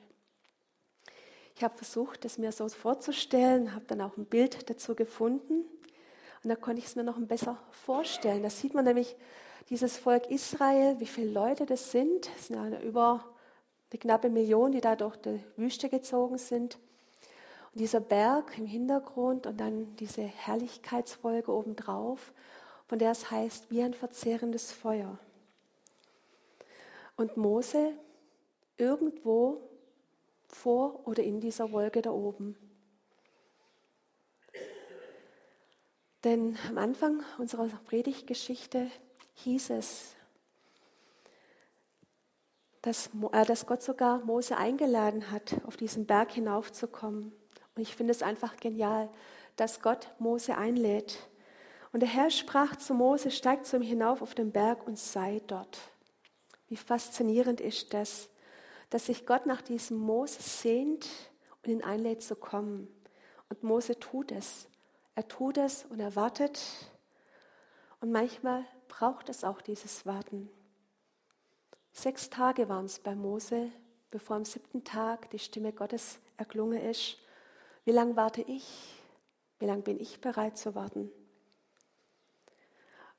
Ich 1.54 1.62
habe 1.62 1.76
versucht, 1.76 2.24
es 2.24 2.36
mir 2.36 2.50
so 2.50 2.68
vorzustellen, 2.68 3.76
habe 3.76 3.84
dann 3.86 4.00
auch 4.00 4.16
ein 4.16 4.26
Bild 4.26 4.68
dazu 4.68 4.96
gefunden. 4.96 5.66
Und 6.42 6.50
da 6.50 6.56
konnte 6.56 6.80
ich 6.80 6.86
es 6.86 6.96
mir 6.96 7.04
noch 7.04 7.20
besser 7.20 7.62
vorstellen. 7.70 8.42
Da 8.42 8.50
sieht 8.50 8.74
man 8.74 8.86
nämlich 8.86 9.14
dieses 9.68 9.98
Volk 9.98 10.30
Israel, 10.30 10.98
wie 10.98 11.06
viele 11.06 11.30
Leute 11.30 11.66
das 11.66 11.92
sind. 11.92 12.30
Es 12.36 12.48
sind 12.48 12.56
ja 12.56 12.80
über 12.80 13.24
eine 13.90 13.98
knappe 13.98 14.30
Million, 14.30 14.72
die 14.72 14.80
da 14.80 14.96
durch 14.96 15.16
die 15.16 15.40
Wüste 15.56 15.88
gezogen 15.88 16.38
sind. 16.38 16.78
Und 17.72 17.80
dieser 17.80 18.00
Berg 18.00 18.56
im 18.58 18.66
Hintergrund 18.66 19.46
und 19.46 19.60
dann 19.60 19.94
diese 19.96 20.22
Herrlichkeitswolke 20.22 21.52
obendrauf, 21.52 22.32
von 22.88 22.98
der 22.98 23.12
es 23.12 23.30
heißt, 23.30 23.70
wie 23.70 23.82
ein 23.82 23.94
verzehrendes 23.94 24.72
Feuer. 24.72 25.18
Und 27.16 27.36
Mose 27.36 27.92
irgendwo 28.76 29.60
vor 30.48 31.06
oder 31.06 31.22
in 31.22 31.40
dieser 31.40 31.70
Wolke 31.70 32.02
da 32.02 32.10
oben. 32.10 32.56
Denn 36.24 36.58
am 36.68 36.76
Anfang 36.76 37.22
unserer 37.38 37.66
Predigtgeschichte 37.86 38.90
hieß 39.44 39.70
es, 39.70 40.14
dass, 42.82 43.10
äh, 43.32 43.44
dass 43.44 43.66
Gott 43.66 43.82
sogar 43.82 44.18
Mose 44.24 44.56
eingeladen 44.56 45.30
hat, 45.30 45.56
auf 45.66 45.76
diesen 45.76 46.06
Berg 46.06 46.32
hinaufzukommen. 46.32 47.32
Und 47.74 47.82
ich 47.82 47.94
finde 47.94 48.12
es 48.12 48.22
einfach 48.22 48.56
genial, 48.56 49.08
dass 49.56 49.82
Gott 49.82 50.08
Mose 50.18 50.56
einlädt. 50.56 51.18
Und 51.92 52.00
der 52.00 52.08
Herr 52.08 52.30
sprach 52.30 52.76
zu 52.76 52.94
Mose, 52.94 53.30
steig 53.30 53.66
zu 53.66 53.76
ihm 53.76 53.82
hinauf 53.82 54.22
auf 54.22 54.34
den 54.34 54.52
Berg 54.52 54.86
und 54.86 54.98
sei 54.98 55.42
dort. 55.46 55.78
Wie 56.68 56.76
faszinierend 56.76 57.60
ist 57.60 57.92
das 57.92 58.30
dass 58.90 59.06
sich 59.06 59.24
Gott 59.24 59.46
nach 59.46 59.62
diesem 59.62 59.96
Mose 59.98 60.42
sehnt 60.42 61.08
und 61.62 61.70
ihn 61.70 61.82
einlädt 61.82 62.22
zu 62.22 62.34
kommen. 62.34 62.88
Und 63.48 63.62
Mose 63.62 63.98
tut 63.98 64.32
es. 64.32 64.68
Er 65.14 65.26
tut 65.26 65.58
es 65.58 65.84
und 65.86 66.00
er 66.00 66.16
wartet. 66.16 66.60
Und 68.00 68.10
manchmal 68.10 68.64
braucht 69.00 69.30
es 69.30 69.44
auch 69.44 69.62
dieses 69.62 70.04
Warten. 70.04 70.50
Sechs 71.90 72.28
Tage 72.28 72.68
waren 72.68 72.84
es 72.84 72.98
bei 72.98 73.14
Mose, 73.14 73.72
bevor 74.10 74.36
am 74.36 74.44
siebten 74.44 74.84
Tag 74.84 75.30
die 75.30 75.38
Stimme 75.38 75.72
Gottes 75.72 76.18
erklungen 76.36 76.78
ist. 76.78 77.16
Wie 77.86 77.92
lange 77.92 78.14
warte 78.16 78.42
ich? 78.42 78.92
Wie 79.58 79.64
lange 79.64 79.80
bin 79.80 79.98
ich 79.98 80.20
bereit 80.20 80.58
zu 80.58 80.74
warten? 80.74 81.10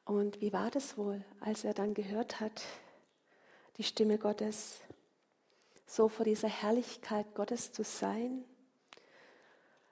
Und 0.05 0.39
wie 0.39 0.53
war 0.53 0.69
das 0.69 1.00
wohl, 1.00 1.25
als 1.39 1.63
er 1.63 1.73
dann 1.73 1.95
gehört 1.95 2.39
hat, 2.39 2.61
die 3.77 3.83
Stimme 3.83 4.19
Gottes? 4.19 4.81
so 5.88 6.09
vor 6.09 6.25
dieser 6.25 6.47
Herrlichkeit 6.47 7.33
Gottes 7.33 7.73
zu 7.73 7.83
sein? 7.83 8.45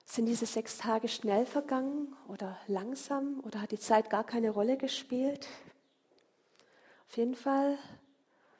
Sind 0.05 0.27
diese 0.27 0.45
sechs 0.45 0.77
Tage 0.77 1.07
schnell 1.07 1.47
vergangen 1.47 2.15
oder 2.27 2.59
langsam 2.67 3.39
oder 3.43 3.63
hat 3.63 3.71
die 3.71 3.79
Zeit 3.79 4.11
gar 4.11 4.23
keine 4.23 4.51
Rolle 4.51 4.77
gespielt? 4.77 5.47
Auf 7.09 7.17
jeden 7.17 7.33
Fall 7.33 7.79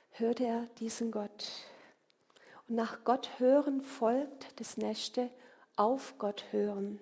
hörte 0.10 0.44
er 0.44 0.66
diesen 0.80 1.12
Gott. 1.12 1.52
Und 2.68 2.78
nach 2.78 3.04
Gott 3.04 3.30
hören 3.38 3.80
folgt 3.80 4.60
das 4.60 4.76
nächste 4.76 5.30
auf 5.76 6.16
Gott 6.18 6.46
hören. 6.50 7.00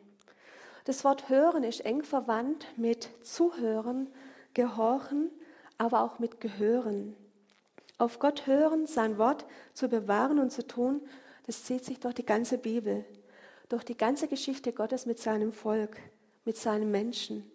Das 0.83 1.05
Wort 1.05 1.29
hören 1.29 1.63
ist 1.63 1.85
eng 1.85 2.03
verwandt 2.03 2.67
mit 2.75 3.07
zuhören, 3.25 4.09
gehorchen, 4.53 5.31
aber 5.77 6.01
auch 6.01 6.19
mit 6.19 6.41
gehören. 6.41 7.15
Auf 7.97 8.19
Gott 8.19 8.45
hören, 8.45 8.85
sein 8.85 9.17
Wort 9.17 9.45
zu 9.73 9.87
bewahren 9.87 10.39
und 10.39 10.51
zu 10.51 10.67
tun, 10.67 11.01
das 11.45 11.63
zieht 11.63 11.85
sich 11.85 12.01
durch 12.01 12.15
die 12.15 12.25
ganze 12.25 12.57
Bibel, 12.57 13.05
durch 13.69 13.85
die 13.85 13.95
ganze 13.95 14.27
Geschichte 14.27 14.73
Gottes 14.73 15.05
mit 15.05 15.17
seinem 15.17 15.53
Volk, 15.53 15.95
mit 16.43 16.57
seinen 16.57 16.91
Menschen. 16.91 17.49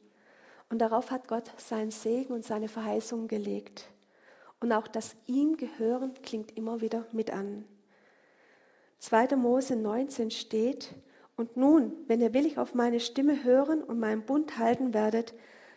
Und 0.73 0.79
darauf 0.79 1.12
hat 1.12 1.29
Gott 1.29 1.52
seinen 1.57 1.93
Segen 1.93 2.33
und 2.33 2.45
seine 2.45 2.67
Verheißungen 2.67 3.29
gelegt. 3.29 3.91
Und 4.59 4.73
auch 4.73 4.88
das 4.88 5.14
ihm 5.26 5.57
gehören 5.57 6.14
klingt 6.25 6.57
immer 6.57 6.81
wieder 6.81 7.07
mit 7.12 7.33
an. 7.33 7.64
2. 8.99 9.37
Mose 9.37 9.76
19 9.76 10.33
steht, 10.33 10.93
und 11.37 11.57
nun, 11.57 11.93
wenn 12.09 12.21
ihr 12.21 12.35
willig 12.35 12.59
auf 12.59 12.75
meine 12.75 12.99
Stimme 12.99 13.45
hören 13.45 13.85
und 13.85 14.00
meinen 14.00 14.23
Bund 14.23 14.59
halten 14.59 14.93
werdet, 14.93 15.33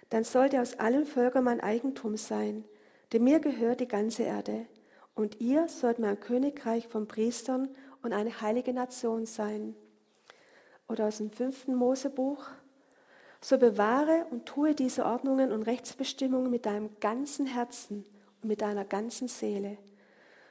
dann 0.09 0.23
sollt 0.23 0.53
ihr 0.53 0.61
aus 0.63 0.79
allen 0.79 1.05
Völkern 1.05 1.43
mein 1.43 1.61
Eigentum 1.61 2.17
sein 2.17 2.65
denn 3.13 3.23
mir 3.23 3.39
gehört 3.39 3.79
die 3.79 3.87
ganze 3.87 4.23
Erde. 4.23 4.65
Und 5.13 5.39
ihr 5.39 5.69
sollt 5.69 5.99
mein 5.99 6.19
Königreich 6.19 6.87
von 6.87 7.07
Priestern 7.07 7.69
und 8.01 8.11
eine 8.11 8.41
heilige 8.41 8.73
Nation 8.73 9.25
sein. 9.25 9.75
Oder 10.89 11.07
aus 11.07 11.17
dem 11.17 11.31
fünften 11.31 11.75
Mosebuch. 11.75 12.45
So 13.47 13.59
bewahre 13.59 14.25
und 14.31 14.47
tue 14.47 14.73
diese 14.73 15.05
Ordnungen 15.05 15.51
und 15.51 15.61
Rechtsbestimmungen 15.67 16.49
mit 16.49 16.65
deinem 16.65 16.99
ganzen 16.99 17.45
Herzen 17.45 18.03
und 18.41 18.47
mit 18.47 18.61
deiner 18.61 18.85
ganzen 18.85 19.27
Seele. 19.27 19.77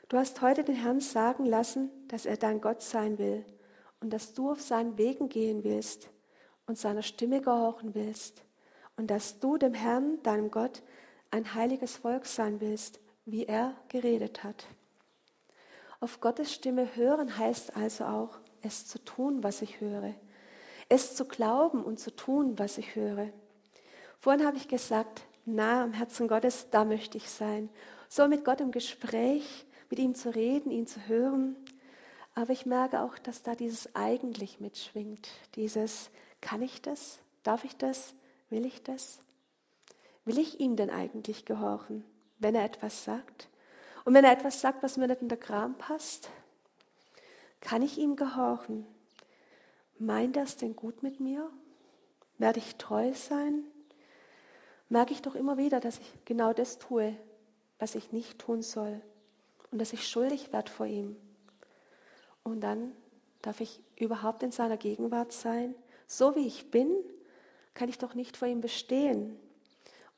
Du 0.09 0.17
hast 0.17 0.41
heute 0.43 0.63
den 0.63 0.77
Herrn 0.77 1.01
sagen 1.01 1.45
lassen, 1.45 1.91
dass 2.07 2.25
er 2.25 2.37
dein 2.37 2.61
Gott 2.61 2.83
sein 2.83 3.19
will 3.19 3.45
und 3.99 4.11
dass 4.11 4.33
du 4.33 4.49
auf 4.49 4.61
seinen 4.61 4.97
Wegen 4.97 5.29
gehen 5.29 5.65
willst 5.65 6.09
und 6.69 6.79
seiner 6.79 7.03
Stimme 7.03 7.41
gehorchen 7.41 7.97
willst 7.97 8.45
und 8.97 9.11
dass 9.11 9.41
du 9.41 9.59
dem 9.59 9.75
Herrn, 9.75 10.23
deinem 10.23 10.53
Gott, 10.53 10.85
ein 11.33 11.53
heiliges 11.53 11.97
Volk 11.97 12.27
sein 12.27 12.61
willst, 12.61 13.01
wie 13.25 13.45
er 13.45 13.75
geredet 13.89 14.45
hat. 14.45 14.69
Auf 15.99 16.21
Gottes 16.21 16.55
Stimme 16.55 16.95
hören 16.95 17.39
heißt 17.39 17.75
also 17.75 18.05
auch, 18.05 18.39
es 18.63 18.87
zu 18.87 19.05
tun, 19.05 19.43
was 19.43 19.63
ich 19.63 19.81
höre. 19.81 20.15
Es 20.89 21.15
zu 21.15 21.25
glauben 21.25 21.83
und 21.83 21.99
zu 21.99 22.15
tun, 22.15 22.59
was 22.59 22.79
ich 22.79 22.95
höre. 22.95 23.29
Vorhin 24.21 24.47
habe 24.47 24.57
ich 24.57 24.69
gesagt, 24.69 25.23
nah 25.45 25.83
am 25.83 25.93
Herzen 25.93 26.29
Gottes, 26.29 26.69
da 26.71 26.85
möchte 26.85 27.19
ich 27.19 27.29
sein. 27.31 27.69
So 28.09 28.29
mit 28.29 28.45
Gott 28.45 28.61
im 28.61 28.71
Gespräch, 28.71 29.67
mit 29.91 29.99
ihm 29.99 30.15
zu 30.15 30.35
reden, 30.35 30.71
ihn 30.71 30.87
zu 30.87 31.07
hören. 31.07 31.57
Aber 32.35 32.53
ich 32.53 32.67
merke 32.67 33.01
auch, 33.01 33.19
dass 33.19 33.43
da 33.43 33.55
dieses 33.55 33.95
eigentlich 33.95 34.61
mitschwingt. 34.61 35.29
Dieses, 35.55 36.11
kann 36.41 36.63
ich 36.63 36.83
das? 36.83 37.19
Darf 37.43 37.65
ich 37.65 37.77
das? 37.77 38.15
Will 38.51 38.67
ich 38.67 38.83
das? 38.83 39.21
Will 40.25 40.39
ich 40.39 40.61
ihm 40.61 40.77
denn 40.77 40.91
eigentlich 40.91 41.45
gehorchen, 41.45 42.05
wenn 42.39 42.55
er 42.55 42.65
etwas 42.65 43.05
sagt? 43.05 43.49
Und 44.05 44.15
wenn 44.15 44.25
er 44.25 44.33
etwas 44.33 44.61
sagt, 44.61 44.83
was 44.83 44.97
mir 44.97 45.07
nicht 45.07 45.23
in 45.23 45.29
der 45.29 45.39
Kram 45.39 45.77
passt, 45.77 46.31
kann 47.61 47.83
ich 47.83 47.99
ihm 47.99 48.17
gehorchen? 48.17 48.87
Meint 50.05 50.37
er 50.37 50.43
es 50.43 50.59
denn 50.59 50.77
gut 50.77 51.03
mit 51.03 51.19
mir? 51.19 51.51
Werde 52.37 52.59
ich 52.59 52.77
treu 52.77 53.15
sein? 53.15 53.65
Merke 54.91 55.15
ich 55.15 55.23
doch 55.23 55.35
immer 55.35 55.57
wieder, 55.57 55.81
dass 55.81 55.99
ich 55.99 56.13
genau 56.27 56.53
das 56.53 56.79
tue, 56.79 57.17
was 57.79 57.95
ich 57.95 58.13
nicht 58.13 58.39
tun 58.39 58.61
soll 58.61 59.01
und 59.71 59.81
dass 59.81 59.95
ich 59.95 60.07
schuldig 60.07 60.53
werde 60.53 60.71
vor 60.71 60.85
ihm. 60.85 61.17
Und 62.43 62.61
dann 62.61 62.93
darf 63.41 63.63
ich 63.63 63.81
überhaupt 63.97 64.43
in 64.43 64.53
seiner 64.53 64.77
Gegenwart 64.77 65.33
sein. 65.33 65.75
So 66.07 66.37
wie 66.37 66.47
ich 66.47 66.71
bin, 66.71 66.95
kann 67.73 67.89
ich 67.89 67.97
doch 67.97 68.15
nicht 68.15 68.37
vor 68.37 68.47
ihm 68.47 68.61
bestehen. 68.61 69.41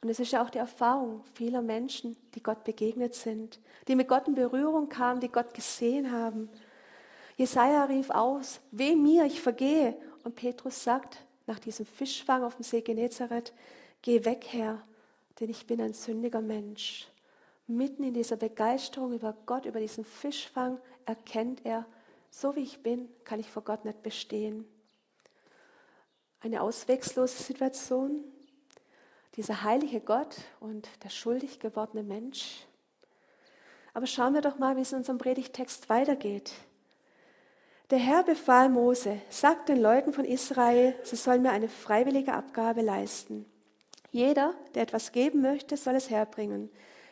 Und 0.02 0.08
es 0.08 0.18
ist 0.18 0.32
ja 0.32 0.42
auch 0.42 0.50
die 0.50 0.58
Erfahrung 0.58 1.22
vieler 1.34 1.62
Menschen, 1.62 2.16
die 2.34 2.42
Gott 2.42 2.64
begegnet 2.64 3.14
sind, 3.14 3.60
die 3.86 3.94
mit 3.94 4.08
Gott 4.08 4.26
in 4.26 4.34
Berührung 4.34 4.88
kamen, 4.88 5.20
die 5.20 5.30
Gott 5.30 5.54
gesehen 5.54 6.10
haben. 6.10 6.50
Jesaja 7.36 7.84
rief 7.84 8.10
aus: 8.10 8.60
Weh 8.70 8.96
mir, 8.96 9.24
ich 9.24 9.40
vergehe. 9.40 9.96
Und 10.24 10.34
Petrus 10.34 10.82
sagt 10.82 11.24
nach 11.46 11.58
diesem 11.58 11.86
Fischfang 11.86 12.42
auf 12.42 12.56
dem 12.56 12.64
See 12.64 12.80
Genezareth: 12.80 13.52
Geh 14.02 14.24
weg, 14.24 14.46
Herr, 14.50 14.82
denn 15.38 15.50
ich 15.50 15.66
bin 15.66 15.80
ein 15.80 15.94
sündiger 15.94 16.40
Mensch. 16.40 17.08
Mitten 17.66 18.04
in 18.04 18.14
dieser 18.14 18.36
Begeisterung 18.36 19.12
über 19.12 19.36
Gott, 19.44 19.66
über 19.66 19.80
diesen 19.80 20.04
Fischfang, 20.04 20.78
erkennt 21.04 21.64
er, 21.64 21.84
so 22.30 22.54
wie 22.54 22.60
ich 22.60 22.82
bin, 22.82 23.08
kann 23.24 23.40
ich 23.40 23.50
vor 23.50 23.62
Gott 23.64 23.84
nicht 23.84 24.02
bestehen. 24.02 24.66
Eine 26.40 26.62
auswegslose 26.62 27.42
Situation, 27.42 28.22
dieser 29.34 29.62
heilige 29.62 30.00
Gott 30.00 30.36
und 30.60 30.88
der 31.02 31.10
schuldig 31.10 31.58
gewordene 31.58 32.02
Mensch. 32.02 32.66
Aber 33.94 34.06
schauen 34.06 34.34
wir 34.34 34.42
doch 34.42 34.58
mal, 34.58 34.76
wie 34.76 34.82
es 34.82 34.92
in 34.92 34.98
unserem 34.98 35.18
Predigtext 35.18 35.88
weitergeht. 35.88 36.52
Der 37.90 37.98
Herr 37.98 38.24
befahl 38.24 38.68
Mose, 38.68 39.20
sagt 39.30 39.68
den 39.68 39.80
Leuten 39.80 40.12
von 40.12 40.24
Israel, 40.24 40.96
sie 41.04 41.14
sollen 41.14 41.42
mir 41.42 41.52
eine 41.52 41.68
freiwillige 41.68 42.32
Abgabe 42.32 42.80
leisten. 42.80 43.46
Jeder, 44.10 44.54
der 44.74 44.82
etwas 44.82 45.12
geben 45.12 45.40
möchte, 45.40 45.76
soll 45.76 45.94
es 45.94 46.10
herbringen. 46.10 46.68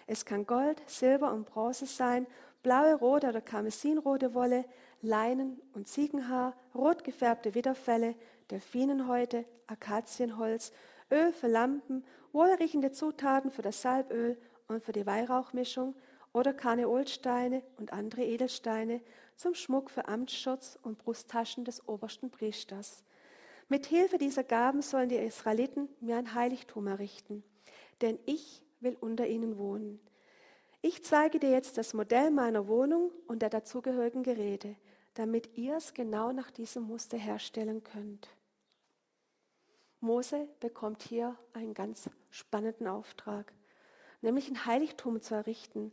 Es 0.08 0.24
kann 0.24 0.46
Gold, 0.46 0.82
Silber 0.86 1.32
und 1.32 1.46
Bronze 1.46 1.86
sein, 1.86 2.26
blaue, 2.64 2.96
rote 2.96 3.28
oder 3.28 3.40
karmesinrote 3.40 4.34
Wolle, 4.34 4.64
Leinen 5.00 5.60
und 5.74 5.86
Ziegenhaar, 5.86 6.56
rot 6.74 7.04
gefärbte 7.04 7.54
Widderfelle, 7.54 8.16
Delfinenhäute, 8.50 9.44
Akazienholz, 9.68 10.72
Öl 11.08 11.32
für 11.32 11.46
Lampen, 11.46 12.04
wohlriechende 12.32 12.90
Zutaten 12.90 13.52
für 13.52 13.62
das 13.62 13.80
Salböl 13.80 14.36
und 14.66 14.82
für 14.82 14.92
die 14.92 15.06
Weihrauchmischung 15.06 15.94
oder 16.32 16.52
Karneolsteine 16.52 17.62
und 17.78 17.92
andere 17.92 18.24
Edelsteine 18.24 19.00
zum 19.36 19.54
Schmuck 19.54 19.90
für 19.90 20.08
Amtsschutz 20.08 20.78
und 20.82 20.98
Brusttaschen 20.98 21.64
des 21.64 21.86
obersten 21.88 22.30
Priesters. 22.30 23.02
Mit 23.68 23.86
Hilfe 23.86 24.18
dieser 24.18 24.44
Gaben 24.44 24.82
sollen 24.82 25.08
die 25.08 25.16
Israeliten 25.16 25.88
mir 26.00 26.16
ein 26.16 26.34
Heiligtum 26.34 26.86
errichten, 26.86 27.42
denn 28.00 28.18
ich 28.26 28.62
will 28.80 28.96
unter 29.00 29.26
ihnen 29.26 29.58
wohnen. 29.58 30.00
Ich 30.82 31.02
zeige 31.02 31.38
dir 31.38 31.50
jetzt 31.50 31.78
das 31.78 31.94
Modell 31.94 32.30
meiner 32.30 32.68
Wohnung 32.68 33.10
und 33.26 33.40
der 33.40 33.48
dazugehörigen 33.48 34.22
Geräte, 34.22 34.76
damit 35.14 35.56
ihr 35.56 35.76
es 35.76 35.94
genau 35.94 36.32
nach 36.32 36.50
diesem 36.50 36.82
Muster 36.82 37.16
herstellen 37.16 37.82
könnt. 37.82 38.28
Mose 40.00 40.46
bekommt 40.60 41.02
hier 41.02 41.38
einen 41.54 41.72
ganz 41.72 42.10
spannenden 42.28 42.86
Auftrag, 42.86 43.54
nämlich 44.20 44.48
ein 44.50 44.66
Heiligtum 44.66 45.22
zu 45.22 45.34
errichten, 45.34 45.92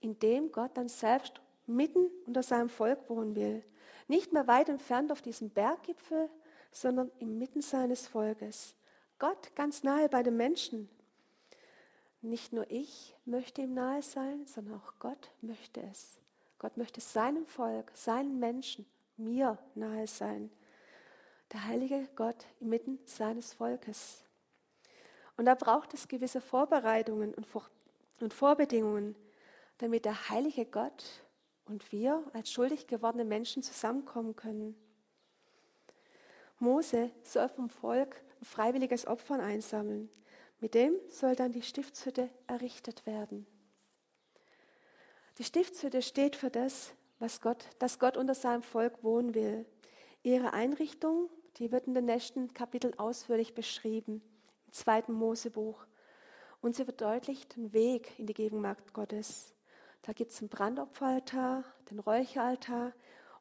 in 0.00 0.18
dem 0.18 0.52
Gott 0.52 0.76
dann 0.76 0.88
selbst 0.88 1.40
mitten 1.66 2.10
unter 2.26 2.42
seinem 2.42 2.68
Volk 2.68 3.08
wohnen 3.08 3.34
will. 3.34 3.64
Nicht 4.08 4.32
mehr 4.32 4.46
weit 4.46 4.68
entfernt 4.68 5.10
auf 5.10 5.22
diesem 5.22 5.50
Berggipfel, 5.50 6.30
sondern 6.70 7.10
inmitten 7.18 7.62
seines 7.62 8.06
Volkes. 8.06 8.74
Gott 9.18 9.54
ganz 9.56 9.82
nahe 9.82 10.08
bei 10.08 10.22
den 10.22 10.36
Menschen. 10.36 10.88
Nicht 12.20 12.52
nur 12.52 12.70
ich 12.70 13.14
möchte 13.24 13.62
ihm 13.62 13.74
nahe 13.74 14.02
sein, 14.02 14.46
sondern 14.46 14.74
auch 14.74 14.92
Gott 14.98 15.30
möchte 15.40 15.80
es. 15.82 16.20
Gott 16.58 16.76
möchte 16.76 17.00
seinem 17.00 17.46
Volk, 17.46 17.90
seinen 17.94 18.38
Menschen, 18.38 18.86
mir 19.16 19.58
nahe 19.74 20.06
sein. 20.06 20.50
Der 21.52 21.64
heilige 21.64 22.08
Gott 22.16 22.44
inmitten 22.60 22.98
seines 23.04 23.54
Volkes. 23.54 24.22
Und 25.36 25.44
da 25.44 25.54
braucht 25.54 25.94
es 25.94 26.08
gewisse 26.08 26.40
Vorbereitungen 26.40 27.34
und, 27.34 27.46
Vor 27.46 27.68
und 28.20 28.32
Vorbedingungen, 28.32 29.14
damit 29.78 30.06
der 30.06 30.30
heilige 30.30 30.64
Gott 30.64 31.04
und 31.66 31.92
wir 31.92 32.24
als 32.32 32.50
schuldig 32.50 32.86
gewordene 32.86 33.24
Menschen 33.24 33.62
zusammenkommen 33.62 34.36
können. 34.36 34.76
Mose 36.58 37.10
soll 37.22 37.48
vom 37.48 37.68
Volk 37.68 38.22
ein 38.40 38.44
freiwilliges 38.44 39.06
Opfern 39.06 39.40
einsammeln. 39.40 40.08
Mit 40.58 40.74
dem 40.74 40.94
soll 41.08 41.36
dann 41.36 41.52
die 41.52 41.62
Stiftshütte 41.62 42.30
errichtet 42.46 43.04
werden. 43.04 43.46
Die 45.38 45.44
Stiftshütte 45.44 46.00
steht 46.00 46.34
für 46.34 46.50
das, 46.50 46.94
was 47.18 47.40
Gott, 47.42 47.68
dass 47.78 47.98
Gott 47.98 48.16
unter 48.16 48.34
seinem 48.34 48.62
Volk 48.62 49.02
wohnen 49.02 49.34
will. 49.34 49.66
Ihre 50.22 50.54
Einrichtung, 50.54 51.28
die 51.58 51.72
wird 51.72 51.86
in 51.86 51.94
den 51.94 52.06
nächsten 52.06 52.54
Kapiteln 52.54 52.98
ausführlich 52.98 53.54
beschrieben, 53.54 54.22
im 54.66 54.72
zweiten 54.72 55.12
Mosebuch. 55.12 55.86
Und 56.62 56.74
sie 56.74 56.84
verdeutlicht 56.84 57.56
den 57.56 57.72
Weg 57.74 58.18
in 58.18 58.26
die 58.26 58.34
Gegenwart 58.34 58.94
Gottes. 58.94 59.55
Da 60.06 60.12
gibt 60.12 60.30
es 60.30 60.38
einen 60.38 60.48
Brandopferaltar, 60.48 61.64
den 61.90 61.98
Räucheraltar 61.98 62.92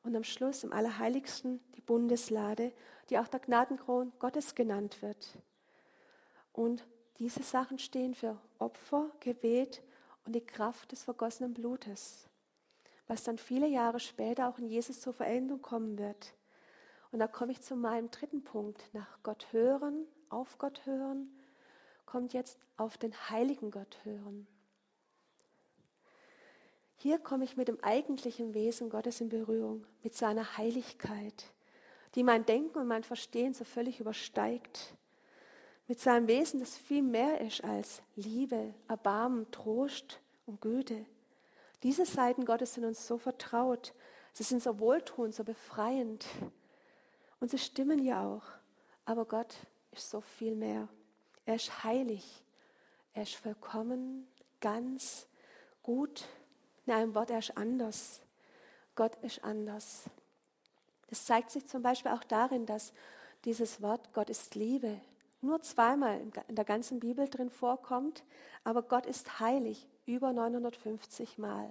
und 0.04 0.16
am 0.16 0.24
Schluss 0.24 0.64
im 0.64 0.74
Allerheiligsten 0.74 1.60
die 1.76 1.82
Bundeslade, 1.82 2.74
die 3.10 3.20
auch 3.20 3.28
der 3.28 3.40
Gnadenkron 3.40 4.12
Gottes 4.18 4.56
genannt 4.56 5.04
wird. 5.04 5.38
Und 6.54 6.84
diese 7.20 7.44
Sachen 7.44 7.78
stehen 7.78 8.16
für 8.16 8.42
Opfer, 8.58 9.12
Gebet 9.20 9.84
und 10.26 10.34
die 10.34 10.44
Kraft 10.44 10.92
des 10.92 11.04
vergossenen 11.04 11.54
Blutes, 11.54 12.28
was 13.06 13.24
dann 13.24 13.38
viele 13.38 13.68
Jahre 13.68 14.00
später 14.00 14.50
auch 14.50 14.58
in 14.58 14.68
Jesus 14.68 15.02
zur 15.02 15.14
Veränderung 15.14 15.62
kommen 15.62 16.00
wird. 16.00 16.34
Und 17.12 17.20
da 17.20 17.28
komme 17.28 17.52
ich 17.52 17.62
zu 17.62 17.76
meinem 17.76 18.10
dritten 18.10 18.44
Punkt. 18.44 18.90
Nach 18.92 19.20
Gott 19.22 19.54
hören, 19.54 20.08
auf 20.30 20.58
Gott 20.58 20.84
hören, 20.88 21.30
kommt 22.08 22.34
jetzt 22.34 22.58
auf 22.76 22.98
den 22.98 23.14
heiligen 23.30 23.70
Gott 23.70 24.00
hören. 24.04 24.48
Hier 26.98 27.20
komme 27.20 27.44
ich 27.44 27.58
mit 27.58 27.68
dem 27.68 27.84
eigentlichen 27.84 28.54
Wesen 28.54 28.90
Gottes 28.90 29.22
in 29.22 29.30
Berührung, 29.30 29.86
mit 30.02 30.16
seiner 30.16 30.58
Heiligkeit, 30.58 31.46
die 32.16 32.24
mein 32.24 32.46
Denken 32.46 32.80
und 32.80 32.88
mein 32.88 33.04
Verstehen 33.04 33.54
so 33.54 33.64
völlig 33.64 34.00
übersteigt. 34.00 34.96
Mit 35.88 36.00
seinem 36.00 36.28
Wesen, 36.28 36.60
das 36.60 36.76
viel 36.76 37.04
mehr 37.04 37.42
ist 37.42 37.64
als 37.64 38.02
Liebe, 38.16 38.74
Erbarmen, 38.88 39.52
Trost 39.52 40.20
und 40.46 40.62
Güte. 40.62 41.06
Diese 41.84 42.06
Seiten 42.06 42.46
Gottes 42.46 42.74
sind 42.74 42.86
uns 42.86 43.06
so 43.06 43.18
vertraut. 43.18 43.94
Sie 44.34 44.44
sind 44.44 44.64
so 44.64 44.80
wohltuend, 44.80 45.36
so 45.36 45.44
befreiend. 45.44 46.26
Und 47.40 47.52
sie 47.52 47.60
stimmen 47.60 48.04
ja 48.04 48.26
auch. 48.26 48.44
Aber 49.04 49.26
Gott 49.26 49.56
ist 49.92 50.10
so 50.10 50.22
viel 50.22 50.56
mehr. 50.56 50.88
Er 51.46 51.56
ist 51.56 51.84
heilig. 51.84 52.44
Er 53.14 53.24
ist 53.24 53.36
vollkommen, 53.36 54.28
ganz, 54.60 55.28
gut 55.84 56.26
in 56.86 56.94
einem 56.94 57.16
Wort, 57.16 57.30
er 57.30 57.40
ist 57.40 57.58
anders. 57.58 58.22
Gott 58.96 59.16
ist 59.24 59.44
anders. 59.44 60.04
Das 61.10 61.26
zeigt 61.26 61.52
sich 61.52 61.66
zum 61.68 61.82
Beispiel 61.82 62.12
auch 62.12 62.24
darin, 62.24 62.66
dass 62.66 62.94
dieses 63.44 63.82
Wort 63.82 64.14
Gott 64.14 64.30
ist 64.30 64.56
Liebe 64.56 65.00
nur 65.46 65.62
zweimal 65.62 66.20
in 66.48 66.56
der 66.56 66.66
ganzen 66.66 67.00
Bibel 67.00 67.30
drin 67.30 67.50
vorkommt, 67.50 68.24
aber 68.64 68.82
Gott 68.82 69.06
ist 69.06 69.40
heilig 69.40 69.88
über 70.06 70.34
950 70.34 71.38
Mal. 71.38 71.70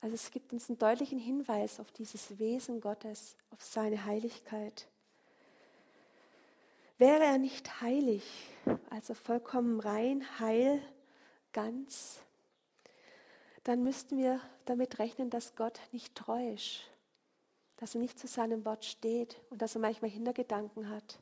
Also 0.00 0.14
es 0.14 0.30
gibt 0.30 0.52
uns 0.52 0.68
einen 0.68 0.78
deutlichen 0.78 1.18
Hinweis 1.18 1.80
auf 1.80 1.90
dieses 1.92 2.38
Wesen 2.38 2.80
Gottes, 2.80 3.36
auf 3.50 3.62
seine 3.62 4.04
Heiligkeit. 4.04 4.86
Wäre 6.98 7.24
er 7.24 7.38
nicht 7.38 7.80
heilig, 7.80 8.48
also 8.90 9.14
vollkommen 9.14 9.80
rein, 9.80 10.24
heil, 10.38 10.80
ganz, 11.52 12.20
dann 13.64 13.82
müssten 13.82 14.18
wir 14.18 14.40
damit 14.66 14.98
rechnen, 14.98 15.30
dass 15.30 15.56
Gott 15.56 15.80
nicht 15.90 16.14
treu 16.14 16.52
ist, 16.52 16.82
dass 17.76 17.94
er 17.94 18.00
nicht 18.00 18.18
zu 18.18 18.26
seinem 18.26 18.64
Wort 18.64 18.84
steht 18.84 19.40
und 19.50 19.60
dass 19.60 19.74
er 19.74 19.80
manchmal 19.80 20.10
Hintergedanken 20.10 20.90
hat. 20.90 21.18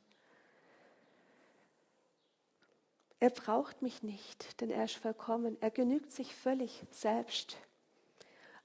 Er 3.21 3.31
braucht 3.31 3.83
mich 3.83 4.03
nicht, 4.03 4.61
denn 4.61 4.71
er 4.71 4.85
ist 4.85 4.97
vollkommen. 4.97 5.57
Er 5.61 5.71
genügt 5.71 6.11
sich 6.11 6.35
völlig 6.35 6.85
selbst. 6.91 7.57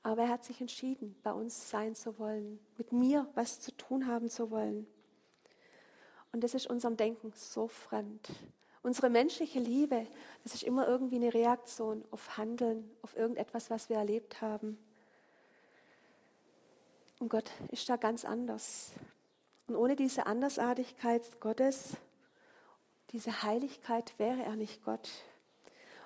Aber 0.01 0.23
er 0.23 0.29
hat 0.29 0.43
sich 0.43 0.61
entschieden, 0.61 1.15
bei 1.21 1.31
uns 1.31 1.69
sein 1.69 1.93
zu 1.93 2.17
wollen, 2.17 2.59
mit 2.77 2.91
mir 2.91 3.27
was 3.35 3.59
zu 3.59 3.71
tun 3.77 4.07
haben 4.07 4.31
zu 4.31 4.49
wollen. 4.49 4.87
Und 6.31 6.43
das 6.43 6.55
ist 6.55 6.65
unserem 6.67 6.97
Denken 6.97 7.31
so 7.35 7.67
fremd. 7.67 8.29
Unsere 8.87 9.09
menschliche 9.09 9.59
Liebe, 9.59 10.07
das 10.45 10.53
ist 10.53 10.63
immer 10.63 10.87
irgendwie 10.87 11.17
eine 11.17 11.33
Reaktion 11.33 12.05
auf 12.09 12.37
Handeln, 12.37 12.89
auf 13.01 13.17
irgendetwas, 13.17 13.69
was 13.69 13.89
wir 13.89 13.97
erlebt 13.97 14.41
haben. 14.41 14.77
Und 17.19 17.27
Gott 17.27 17.51
ist 17.69 17.89
da 17.89 17.97
ganz 17.97 18.23
anders. 18.23 18.93
Und 19.67 19.75
ohne 19.75 19.97
diese 19.97 20.25
Andersartigkeit 20.25 21.41
Gottes, 21.41 21.97
diese 23.09 23.43
Heiligkeit, 23.43 24.17
wäre 24.19 24.43
er 24.43 24.55
nicht 24.55 24.81
Gott. 24.85 25.09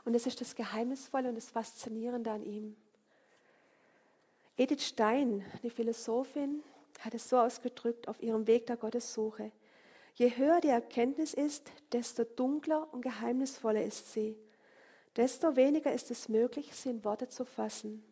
Und 0.04 0.14
das 0.14 0.26
ist 0.26 0.42
das 0.42 0.56
Geheimnisvolle 0.56 1.30
und 1.30 1.36
das 1.36 1.52
Faszinierende 1.52 2.32
an 2.32 2.42
ihm. 2.42 2.76
Edith 4.58 4.88
Stein, 4.88 5.46
eine 5.62 5.70
Philosophin, 5.70 6.64
hat 7.02 7.14
es 7.14 7.30
so 7.30 7.38
ausgedrückt 7.38 8.08
auf 8.08 8.24
ihrem 8.24 8.48
Weg 8.48 8.66
der 8.66 8.78
Gottessuche. 8.78 9.52
Je 10.16 10.36
höher 10.38 10.62
die 10.62 10.68
Erkenntnis 10.68 11.34
ist, 11.34 11.72
desto 11.92 12.24
dunkler 12.24 12.88
und 12.94 13.02
geheimnisvoller 13.02 13.84
ist 13.84 14.12
sie. 14.14 14.36
Desto 15.16 15.56
weniger 15.56 15.92
ist 15.92 16.12
es 16.12 16.30
möglich, 16.30 16.76
sie 16.76 16.90
in 16.90 17.04
Worte 17.04 17.28
zu 17.28 17.46
fassen. 17.46 18.04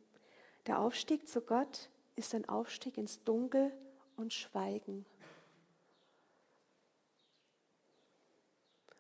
Der 0.68 0.80
Aufstieg 0.80 1.28
zu 1.28 1.42
Gott 1.42 1.90
ist 2.16 2.36
ein 2.36 2.48
Aufstieg 2.48 2.98
ins 2.98 3.24
Dunkel 3.24 3.72
und 4.18 4.34
Schweigen. 4.34 5.06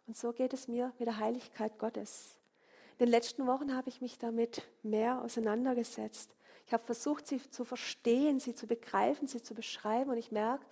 Und 0.07 0.17
so 0.17 0.31
geht 0.31 0.53
es 0.53 0.67
mir 0.67 0.91
mit 0.97 1.07
der 1.07 1.19
Heiligkeit 1.19 1.77
Gottes. 1.77 2.39
In 2.97 3.05
den 3.05 3.11
letzten 3.11 3.45
Wochen 3.45 3.75
habe 3.75 3.89
ich 3.89 4.01
mich 4.01 4.17
damit 4.17 4.63
mehr 4.81 5.21
auseinandergesetzt. 5.21 6.31
Ich 6.65 6.73
habe 6.73 6.83
versucht, 6.83 7.27
sie 7.27 7.39
zu 7.51 7.63
verstehen, 7.63 8.39
sie 8.39 8.55
zu 8.55 8.65
begreifen, 8.65 9.27
sie 9.27 9.43
zu 9.43 9.53
beschreiben 9.53 10.09
und 10.09 10.17
ich 10.17 10.31
merke, 10.31 10.65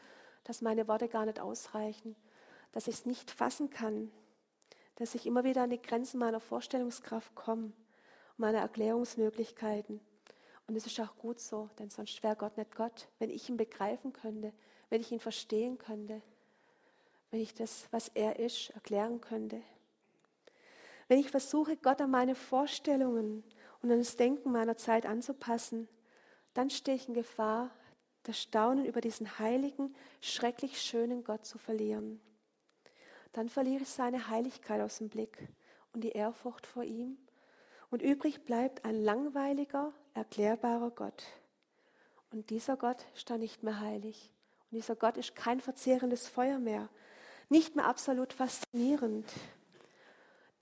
dass 0.47 0.61
meine 0.61 0.87
Worte 0.87 1.09
gar 1.09 1.25
nicht 1.25 1.41
ausreichen, 1.41 2.15
dass 2.71 2.87
ich 2.87 2.95
es 2.95 3.05
nicht 3.05 3.31
fassen 3.31 3.69
kann. 3.69 4.11
dass 4.95 5.13
ich 5.13 5.27
immer 5.27 5.43
wieder 5.43 5.61
an 5.61 5.69
die 5.69 5.81
Grenzen 5.81 6.17
meiner 6.17 6.39
Vorstellungskraft 6.39 7.35
komme, 7.35 7.71
meiner 8.35 8.59
Erklärungsmöglichkeiten. 8.61 9.99
Und 10.65 10.75
es 10.75 10.87
ist 10.87 10.99
auch 10.99 11.15
gut 11.17 11.39
so, 11.39 11.69
denn 11.77 11.91
sonst 11.91 12.23
wäre 12.23 12.35
Gott 12.35 12.57
nicht 12.57 12.75
Gott, 12.75 13.07
wenn 13.19 13.29
ich 13.29 13.47
ihn 13.47 13.57
begreifen 13.57 14.11
könnte, 14.11 14.53
wenn 14.89 14.99
ich 14.99 15.11
ihn 15.11 15.19
verstehen 15.19 15.77
könnte, 15.77 16.23
wenn 17.29 17.41
ich 17.41 17.53
das, 17.53 17.87
was 17.91 18.07
er 18.15 18.39
ist, 18.39 18.71
erklären 18.71 19.21
könnte. 19.21 19.61
Wenn 21.07 21.19
ich 21.19 21.29
versuche, 21.29 21.77
Gott 21.77 22.01
an 22.01 22.09
meine 22.09 22.33
Vorstellungen 22.33 23.43
und 23.83 23.91
an 23.91 23.99
das 23.99 24.15
Denken 24.15 24.51
meiner 24.51 24.77
Zeit 24.77 25.05
anzupassen, 25.05 25.87
dann 26.55 26.71
stehe 26.71 26.97
ich 26.97 27.07
in 27.07 27.13
Gefahr, 27.13 27.69
das 28.27 28.41
Staunen 28.41 28.85
über 28.85 28.99
diesen 28.99 29.39
heiligen, 29.39 29.95
schrecklich 30.19 30.81
schönen 30.81 31.23
Gott 31.23 31.45
zu 31.45 31.57
verlieren. 31.57 32.19
Dann 33.31 33.47
verliere 33.47 33.83
ich 33.83 33.89
seine 33.89 34.27
Heiligkeit 34.27 34.81
aus 34.81 34.97
dem 34.97 35.07
Blick 35.07 35.47
und 35.93 36.03
die 36.03 36.11
Ehrfurcht 36.11 36.67
vor 36.67 36.83
ihm. 36.83 37.17
Und 37.89 38.01
übrig 38.01 38.43
bleibt 38.43 38.83
ein 38.83 39.01
langweiliger, 39.01 39.93
erklärbarer 40.13 40.91
Gott. 40.91 41.23
Und 42.29 42.49
dieser 42.49 42.75
Gott 42.75 43.05
ist 43.15 43.29
dann 43.29 43.39
nicht 43.39 43.63
mehr 43.63 43.79
heilig. 43.79 44.29
Und 44.69 44.75
dieser 44.75 44.97
Gott 44.97 45.15
ist 45.15 45.33
kein 45.33 45.61
verzehrendes 45.61 46.27
Feuer 46.27 46.59
mehr, 46.59 46.89
nicht 47.47 47.77
mehr 47.77 47.85
absolut 47.85 48.33
faszinierend. 48.33 49.31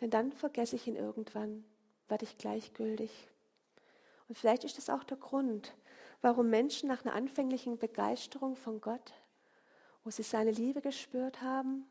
Denn 0.01 0.11
dann 0.11 0.31
vergesse 0.31 0.75
ich 0.75 0.85
ihn 0.85 0.95
irgendwann, 0.97 1.65
werde 2.09 2.25
ich 2.25 2.37
gleichgültig. 2.37 3.09
Und 4.27 4.37
vielleicht 4.37 4.63
ist 4.65 4.77
das 4.77 4.91
auch 4.91 5.03
der 5.03 5.17
Grund, 5.17 5.73
warum 6.25 6.49
Menschen 6.49 6.89
nach 6.89 7.05
einer 7.05 7.13
anfänglichen 7.13 7.77
Begeisterung 7.77 8.55
von 8.55 8.81
Gott, 8.81 9.13
wo 10.03 10.09
sie 10.09 10.23
seine 10.23 10.49
Liebe 10.49 10.81
gespürt 10.81 11.43
haben, 11.43 11.85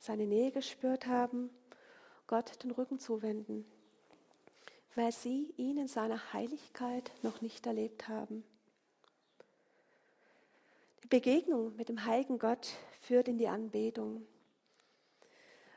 seine 0.00 0.26
Nähe 0.26 0.50
gespürt 0.50 1.06
haben, 1.06 1.50
Gott 2.26 2.64
den 2.64 2.72
Rücken 2.72 2.98
zuwenden, 2.98 3.64
weil 4.96 5.12
sie 5.12 5.54
ihn 5.56 5.78
in 5.78 5.86
seiner 5.86 6.32
Heiligkeit 6.32 7.12
noch 7.22 7.40
nicht 7.42 7.64
erlebt 7.64 8.08
haben. 8.08 8.42
Die 11.04 11.08
Begegnung 11.08 11.76
mit 11.76 11.88
dem 11.88 12.04
heiligen 12.04 12.40
Gott 12.40 12.66
führt 13.02 13.28
in 13.28 13.38
die 13.38 13.46
Anbetung. 13.46 14.26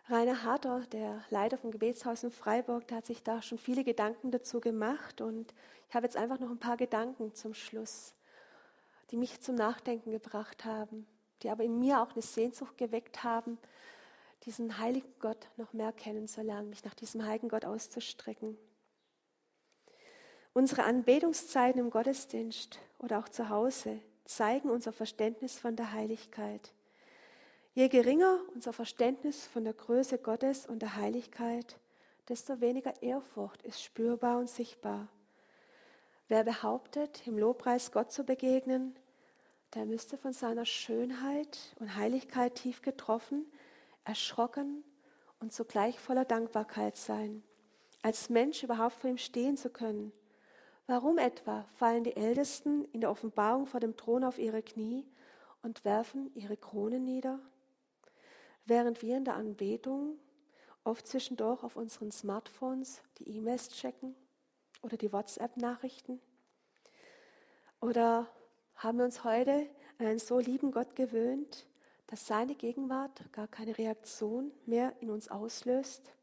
Rainer 0.09 0.43
Harter, 0.43 0.81
der 0.91 1.23
Leiter 1.29 1.59
vom 1.59 1.69
Gebetshaus 1.69 2.23
in 2.23 2.31
Freiburg, 2.31 2.87
der 2.87 2.97
hat 2.97 3.05
sich 3.05 3.21
da 3.21 3.43
schon 3.43 3.59
viele 3.59 3.83
Gedanken 3.83 4.31
dazu 4.31 4.59
gemacht 4.59 5.21
und 5.21 5.53
ich 5.87 5.93
habe 5.93 6.07
jetzt 6.07 6.17
einfach 6.17 6.39
noch 6.39 6.49
ein 6.49 6.57
paar 6.57 6.77
Gedanken 6.77 7.35
zum 7.35 7.53
Schluss, 7.53 8.15
die 9.11 9.17
mich 9.17 9.39
zum 9.41 9.53
Nachdenken 9.53 10.09
gebracht 10.09 10.65
haben, 10.65 11.05
die 11.43 11.51
aber 11.51 11.63
in 11.63 11.79
mir 11.79 12.01
auch 12.01 12.13
eine 12.13 12.23
Sehnsucht 12.23 12.75
geweckt 12.75 13.23
haben, 13.23 13.59
diesen 14.45 14.79
heiligen 14.79 15.13
Gott 15.19 15.47
noch 15.57 15.73
mehr 15.73 15.91
kennenzulernen, 15.91 16.71
mich 16.71 16.83
nach 16.83 16.95
diesem 16.95 17.23
heiligen 17.23 17.49
Gott 17.49 17.65
auszustrecken. 17.65 18.57
Unsere 20.53 20.85
Anbetungszeiten 20.85 21.79
im 21.79 21.91
Gottesdienst 21.91 22.79
oder 22.97 23.19
auch 23.19 23.29
zu 23.29 23.49
Hause 23.49 23.99
zeigen 24.25 24.71
unser 24.71 24.91
Verständnis 24.91 25.59
von 25.59 25.75
der 25.75 25.91
Heiligkeit. 25.91 26.73
Je 27.79 27.87
geringer 27.87 28.41
unser 28.53 28.73
Verständnis 28.73 29.47
von 29.47 29.63
der 29.63 29.71
Größe 29.71 30.17
Gottes 30.17 30.65
und 30.65 30.81
der 30.81 30.97
Heiligkeit, 30.97 31.79
desto 32.27 32.59
weniger 32.59 33.01
Ehrfurcht 33.01 33.61
ist 33.61 33.81
spürbar 33.81 34.37
und 34.37 34.49
sichtbar. 34.49 35.07
Wer 36.27 36.43
behauptet, 36.43 37.25
im 37.25 37.37
Lobpreis 37.37 37.93
Gott 37.93 38.11
zu 38.11 38.25
begegnen, 38.25 38.97
der 39.75 39.85
müsste 39.85 40.17
von 40.17 40.33
seiner 40.33 40.65
Schönheit 40.65 41.73
und 41.79 41.95
Heiligkeit 41.95 42.55
tief 42.55 42.81
getroffen, 42.81 43.49
erschrocken 44.03 44.83
und 45.39 45.53
zugleich 45.53 45.97
voller 46.01 46.25
Dankbarkeit 46.25 46.97
sein, 46.97 47.43
als 48.01 48.29
Mensch 48.29 48.61
überhaupt 48.61 48.95
vor 48.95 49.09
ihm 49.09 49.17
stehen 49.17 49.55
zu 49.55 49.69
können. 49.69 50.11
Warum 50.85 51.17
etwa 51.17 51.63
fallen 51.77 52.03
die 52.03 52.17
Ältesten 52.17 52.83
in 52.91 52.99
der 52.99 53.09
Offenbarung 53.09 53.67
vor 53.67 53.79
dem 53.79 53.95
Thron 53.95 54.25
auf 54.25 54.37
ihre 54.37 54.63
Knie 54.63 55.05
und 55.61 55.85
werfen 55.85 56.29
ihre 56.35 56.57
Kronen 56.57 57.05
nieder? 57.05 57.39
Während 58.69 59.01
wir 59.01 59.17
in 59.17 59.25
der 59.25 59.35
Anbetung 59.35 60.17
oft 60.83 61.07
zwischendurch 61.07 61.63
auf 61.63 61.75
unseren 61.75 62.11
Smartphones 62.11 63.01
die 63.17 63.29
E-Mails 63.29 63.69
checken 63.69 64.15
oder 64.81 64.97
die 64.97 65.11
WhatsApp-Nachrichten? 65.11 66.21
Oder 67.81 68.27
haben 68.75 68.97
wir 68.97 69.05
uns 69.05 69.23
heute 69.23 69.67
an 69.97 70.05
einen 70.05 70.19
so 70.19 70.39
lieben 70.39 70.71
Gott 70.71 70.95
gewöhnt, 70.95 71.65
dass 72.07 72.27
seine 72.27 72.55
Gegenwart 72.55 73.31
gar 73.31 73.47
keine 73.47 73.77
Reaktion 73.77 74.51
mehr 74.65 74.93
in 74.99 75.09
uns 75.09 75.29
auslöst? 75.29 76.13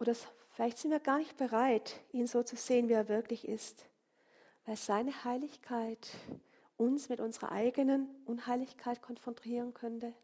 Oder 0.00 0.14
vielleicht 0.50 0.78
sind 0.78 0.90
wir 0.90 1.00
gar 1.00 1.18
nicht 1.18 1.36
bereit, 1.36 2.00
ihn 2.12 2.26
so 2.26 2.42
zu 2.42 2.56
sehen, 2.56 2.88
wie 2.88 2.94
er 2.94 3.08
wirklich 3.08 3.46
ist, 3.46 3.86
weil 4.66 4.76
seine 4.76 5.24
Heiligkeit 5.24 6.08
uns 6.76 7.08
mit 7.08 7.20
unserer 7.20 7.52
eigenen 7.52 8.08
Unheiligkeit 8.24 9.02
konfrontieren 9.02 9.74
könnte. 9.74 10.14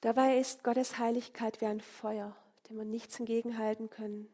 Dabei 0.00 0.38
ist 0.38 0.62
Gottes 0.62 0.98
Heiligkeit 0.98 1.60
wie 1.60 1.66
ein 1.66 1.80
Feuer, 1.80 2.36
dem 2.68 2.76
man 2.76 2.88
nichts 2.88 3.18
entgegenhalten 3.18 3.90
können. 3.90 4.28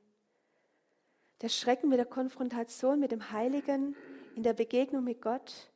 Der 1.40 1.48
Schrecken 1.48 1.88
mit 1.88 1.98
der 1.98 2.07
Konfrontation 2.07 3.00
mit 3.00 3.12
dem 3.12 3.31
Heiligen 3.33 3.96
in 4.37 4.42
der 4.42 4.53
Begegnung 4.53 5.05
mit 5.05 5.22
Gott 5.22 5.70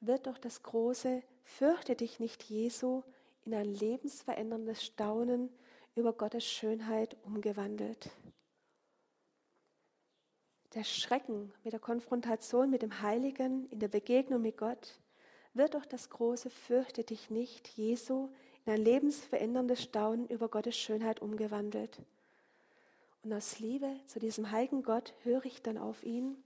wird 0.00 0.26
durch 0.26 0.38
das 0.38 0.62
große 0.62 1.22
Fürchte 1.44 1.96
dich 1.96 2.20
nicht 2.20 2.42
Jesu 2.42 3.02
in 3.44 3.54
ein 3.54 3.72
lebensveränderndes 3.74 4.84
Staunen 4.84 5.48
über 5.94 6.12
Gottes 6.12 6.44
Schönheit 6.44 7.16
umgewandelt. 7.24 8.10
Der 10.74 10.84
Schrecken 10.84 11.52
mit 11.64 11.72
der 11.72 11.80
Konfrontation 11.80 12.70
mit 12.70 12.82
dem 12.82 13.02
Heiligen 13.02 13.68
in 13.70 13.78
der 13.78 13.88
Begegnung 13.88 14.42
mit 14.42 14.56
Gott 14.56 14.98
wird 15.54 15.74
durch 15.74 15.86
das 15.86 16.08
große 16.08 16.50
Fürchte 16.50 17.04
dich 17.04 17.30
nicht 17.30 17.68
Jesu 17.68 18.30
in 18.64 18.72
ein 18.72 18.82
lebensveränderndes 18.82 19.82
Staunen 19.82 20.28
über 20.28 20.48
Gottes 20.48 20.76
Schönheit 20.76 21.20
umgewandelt. 21.20 21.98
Und 23.24 23.32
aus 23.32 23.58
Liebe 23.58 23.88
zu 24.06 24.18
diesem 24.18 24.50
heiligen 24.50 24.82
Gott 24.82 25.14
höre 25.22 25.44
ich 25.44 25.62
dann 25.62 25.78
auf 25.78 26.02
ihn 26.02 26.36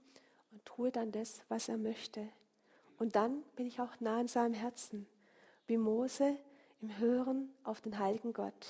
und 0.52 0.64
tue 0.64 0.90
dann 0.90 1.12
das, 1.12 1.42
was 1.48 1.68
er 1.68 1.78
möchte. 1.78 2.28
Und 2.98 3.16
dann 3.16 3.42
bin 3.56 3.66
ich 3.66 3.80
auch 3.80 4.00
nah 4.00 4.20
in 4.20 4.28
seinem 4.28 4.54
Herzen, 4.54 5.06
wie 5.66 5.76
Mose 5.76 6.36
im 6.80 6.98
Hören 6.98 7.50
auf 7.64 7.80
den 7.80 7.98
heiligen 7.98 8.32
Gott. 8.32 8.66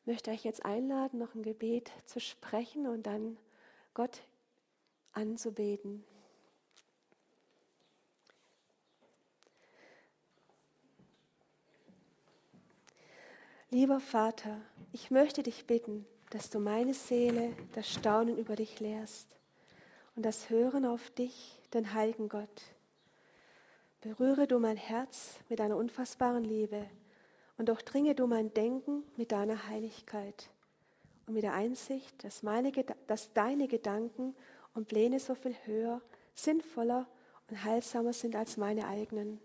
Ich 0.00 0.06
möchte 0.06 0.30
euch 0.30 0.44
jetzt 0.44 0.64
einladen, 0.64 1.18
noch 1.18 1.34
ein 1.34 1.42
Gebet 1.42 1.90
zu 2.06 2.20
sprechen 2.20 2.86
und 2.86 3.04
dann 3.04 3.36
Gott 3.94 4.22
anzubeten. 5.12 6.04
Lieber 13.72 14.00
Vater, 14.00 14.60
ich 14.92 15.12
möchte 15.12 15.44
dich 15.44 15.64
bitten, 15.64 16.04
dass 16.30 16.50
du 16.50 16.58
meine 16.58 16.92
Seele 16.92 17.52
das 17.72 17.88
Staunen 17.88 18.36
über 18.36 18.56
dich 18.56 18.80
lehrst 18.80 19.36
und 20.16 20.26
das 20.26 20.50
Hören 20.50 20.84
auf 20.84 21.08
dich, 21.10 21.56
den 21.72 21.94
heiligen 21.94 22.28
Gott. 22.28 22.62
Berühre 24.00 24.48
du 24.48 24.58
mein 24.58 24.76
Herz 24.76 25.36
mit 25.48 25.60
deiner 25.60 25.76
unfassbaren 25.76 26.42
Liebe 26.42 26.84
und 27.58 27.68
durchdringe 27.68 28.16
du 28.16 28.26
mein 28.26 28.52
Denken 28.52 29.04
mit 29.16 29.30
deiner 29.30 29.68
Heiligkeit 29.68 30.50
und 31.28 31.34
mit 31.34 31.44
der 31.44 31.54
Einsicht, 31.54 32.24
dass, 32.24 32.42
meine, 32.42 32.72
dass 33.06 33.32
deine 33.34 33.68
Gedanken 33.68 34.34
und 34.74 34.88
Pläne 34.88 35.20
so 35.20 35.36
viel 35.36 35.54
höher, 35.64 36.02
sinnvoller 36.34 37.06
und 37.48 37.62
heilsamer 37.62 38.14
sind 38.14 38.34
als 38.34 38.56
meine 38.56 38.88
eigenen. 38.88 39.40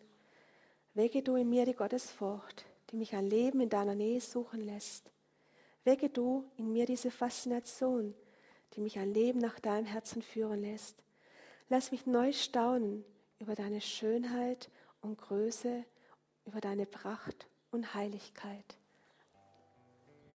Wege 0.95 1.21
du 1.21 1.35
in 1.35 1.47
mir 1.47 1.65
die 1.65 1.75
Gottesfurcht, 1.75 2.65
die 2.91 2.97
mich 2.97 3.15
ein 3.15 3.27
Leben 3.27 3.59
in 3.61 3.69
deiner 3.69 3.95
Nähe 3.95 4.21
suchen 4.21 4.61
lässt. 4.61 5.11
Wecke 5.83 6.09
du 6.09 6.43
in 6.57 6.71
mir 6.71 6.85
diese 6.85 7.11
Faszination, 7.11 8.13
die 8.73 8.81
mich 8.81 8.97
ein 8.99 9.13
Leben 9.13 9.39
nach 9.39 9.59
deinem 9.59 9.85
Herzen 9.85 10.21
führen 10.21 10.61
lässt. 10.61 11.03
Lass 11.69 11.91
mich 11.91 12.05
neu 12.05 12.31
staunen 12.33 13.03
über 13.39 13.55
deine 13.55 13.81
Schönheit 13.81 14.69
und 15.01 15.17
Größe, 15.17 15.83
über 16.45 16.61
deine 16.61 16.85
Pracht 16.85 17.47
und 17.71 17.93
Heiligkeit. 17.93 18.77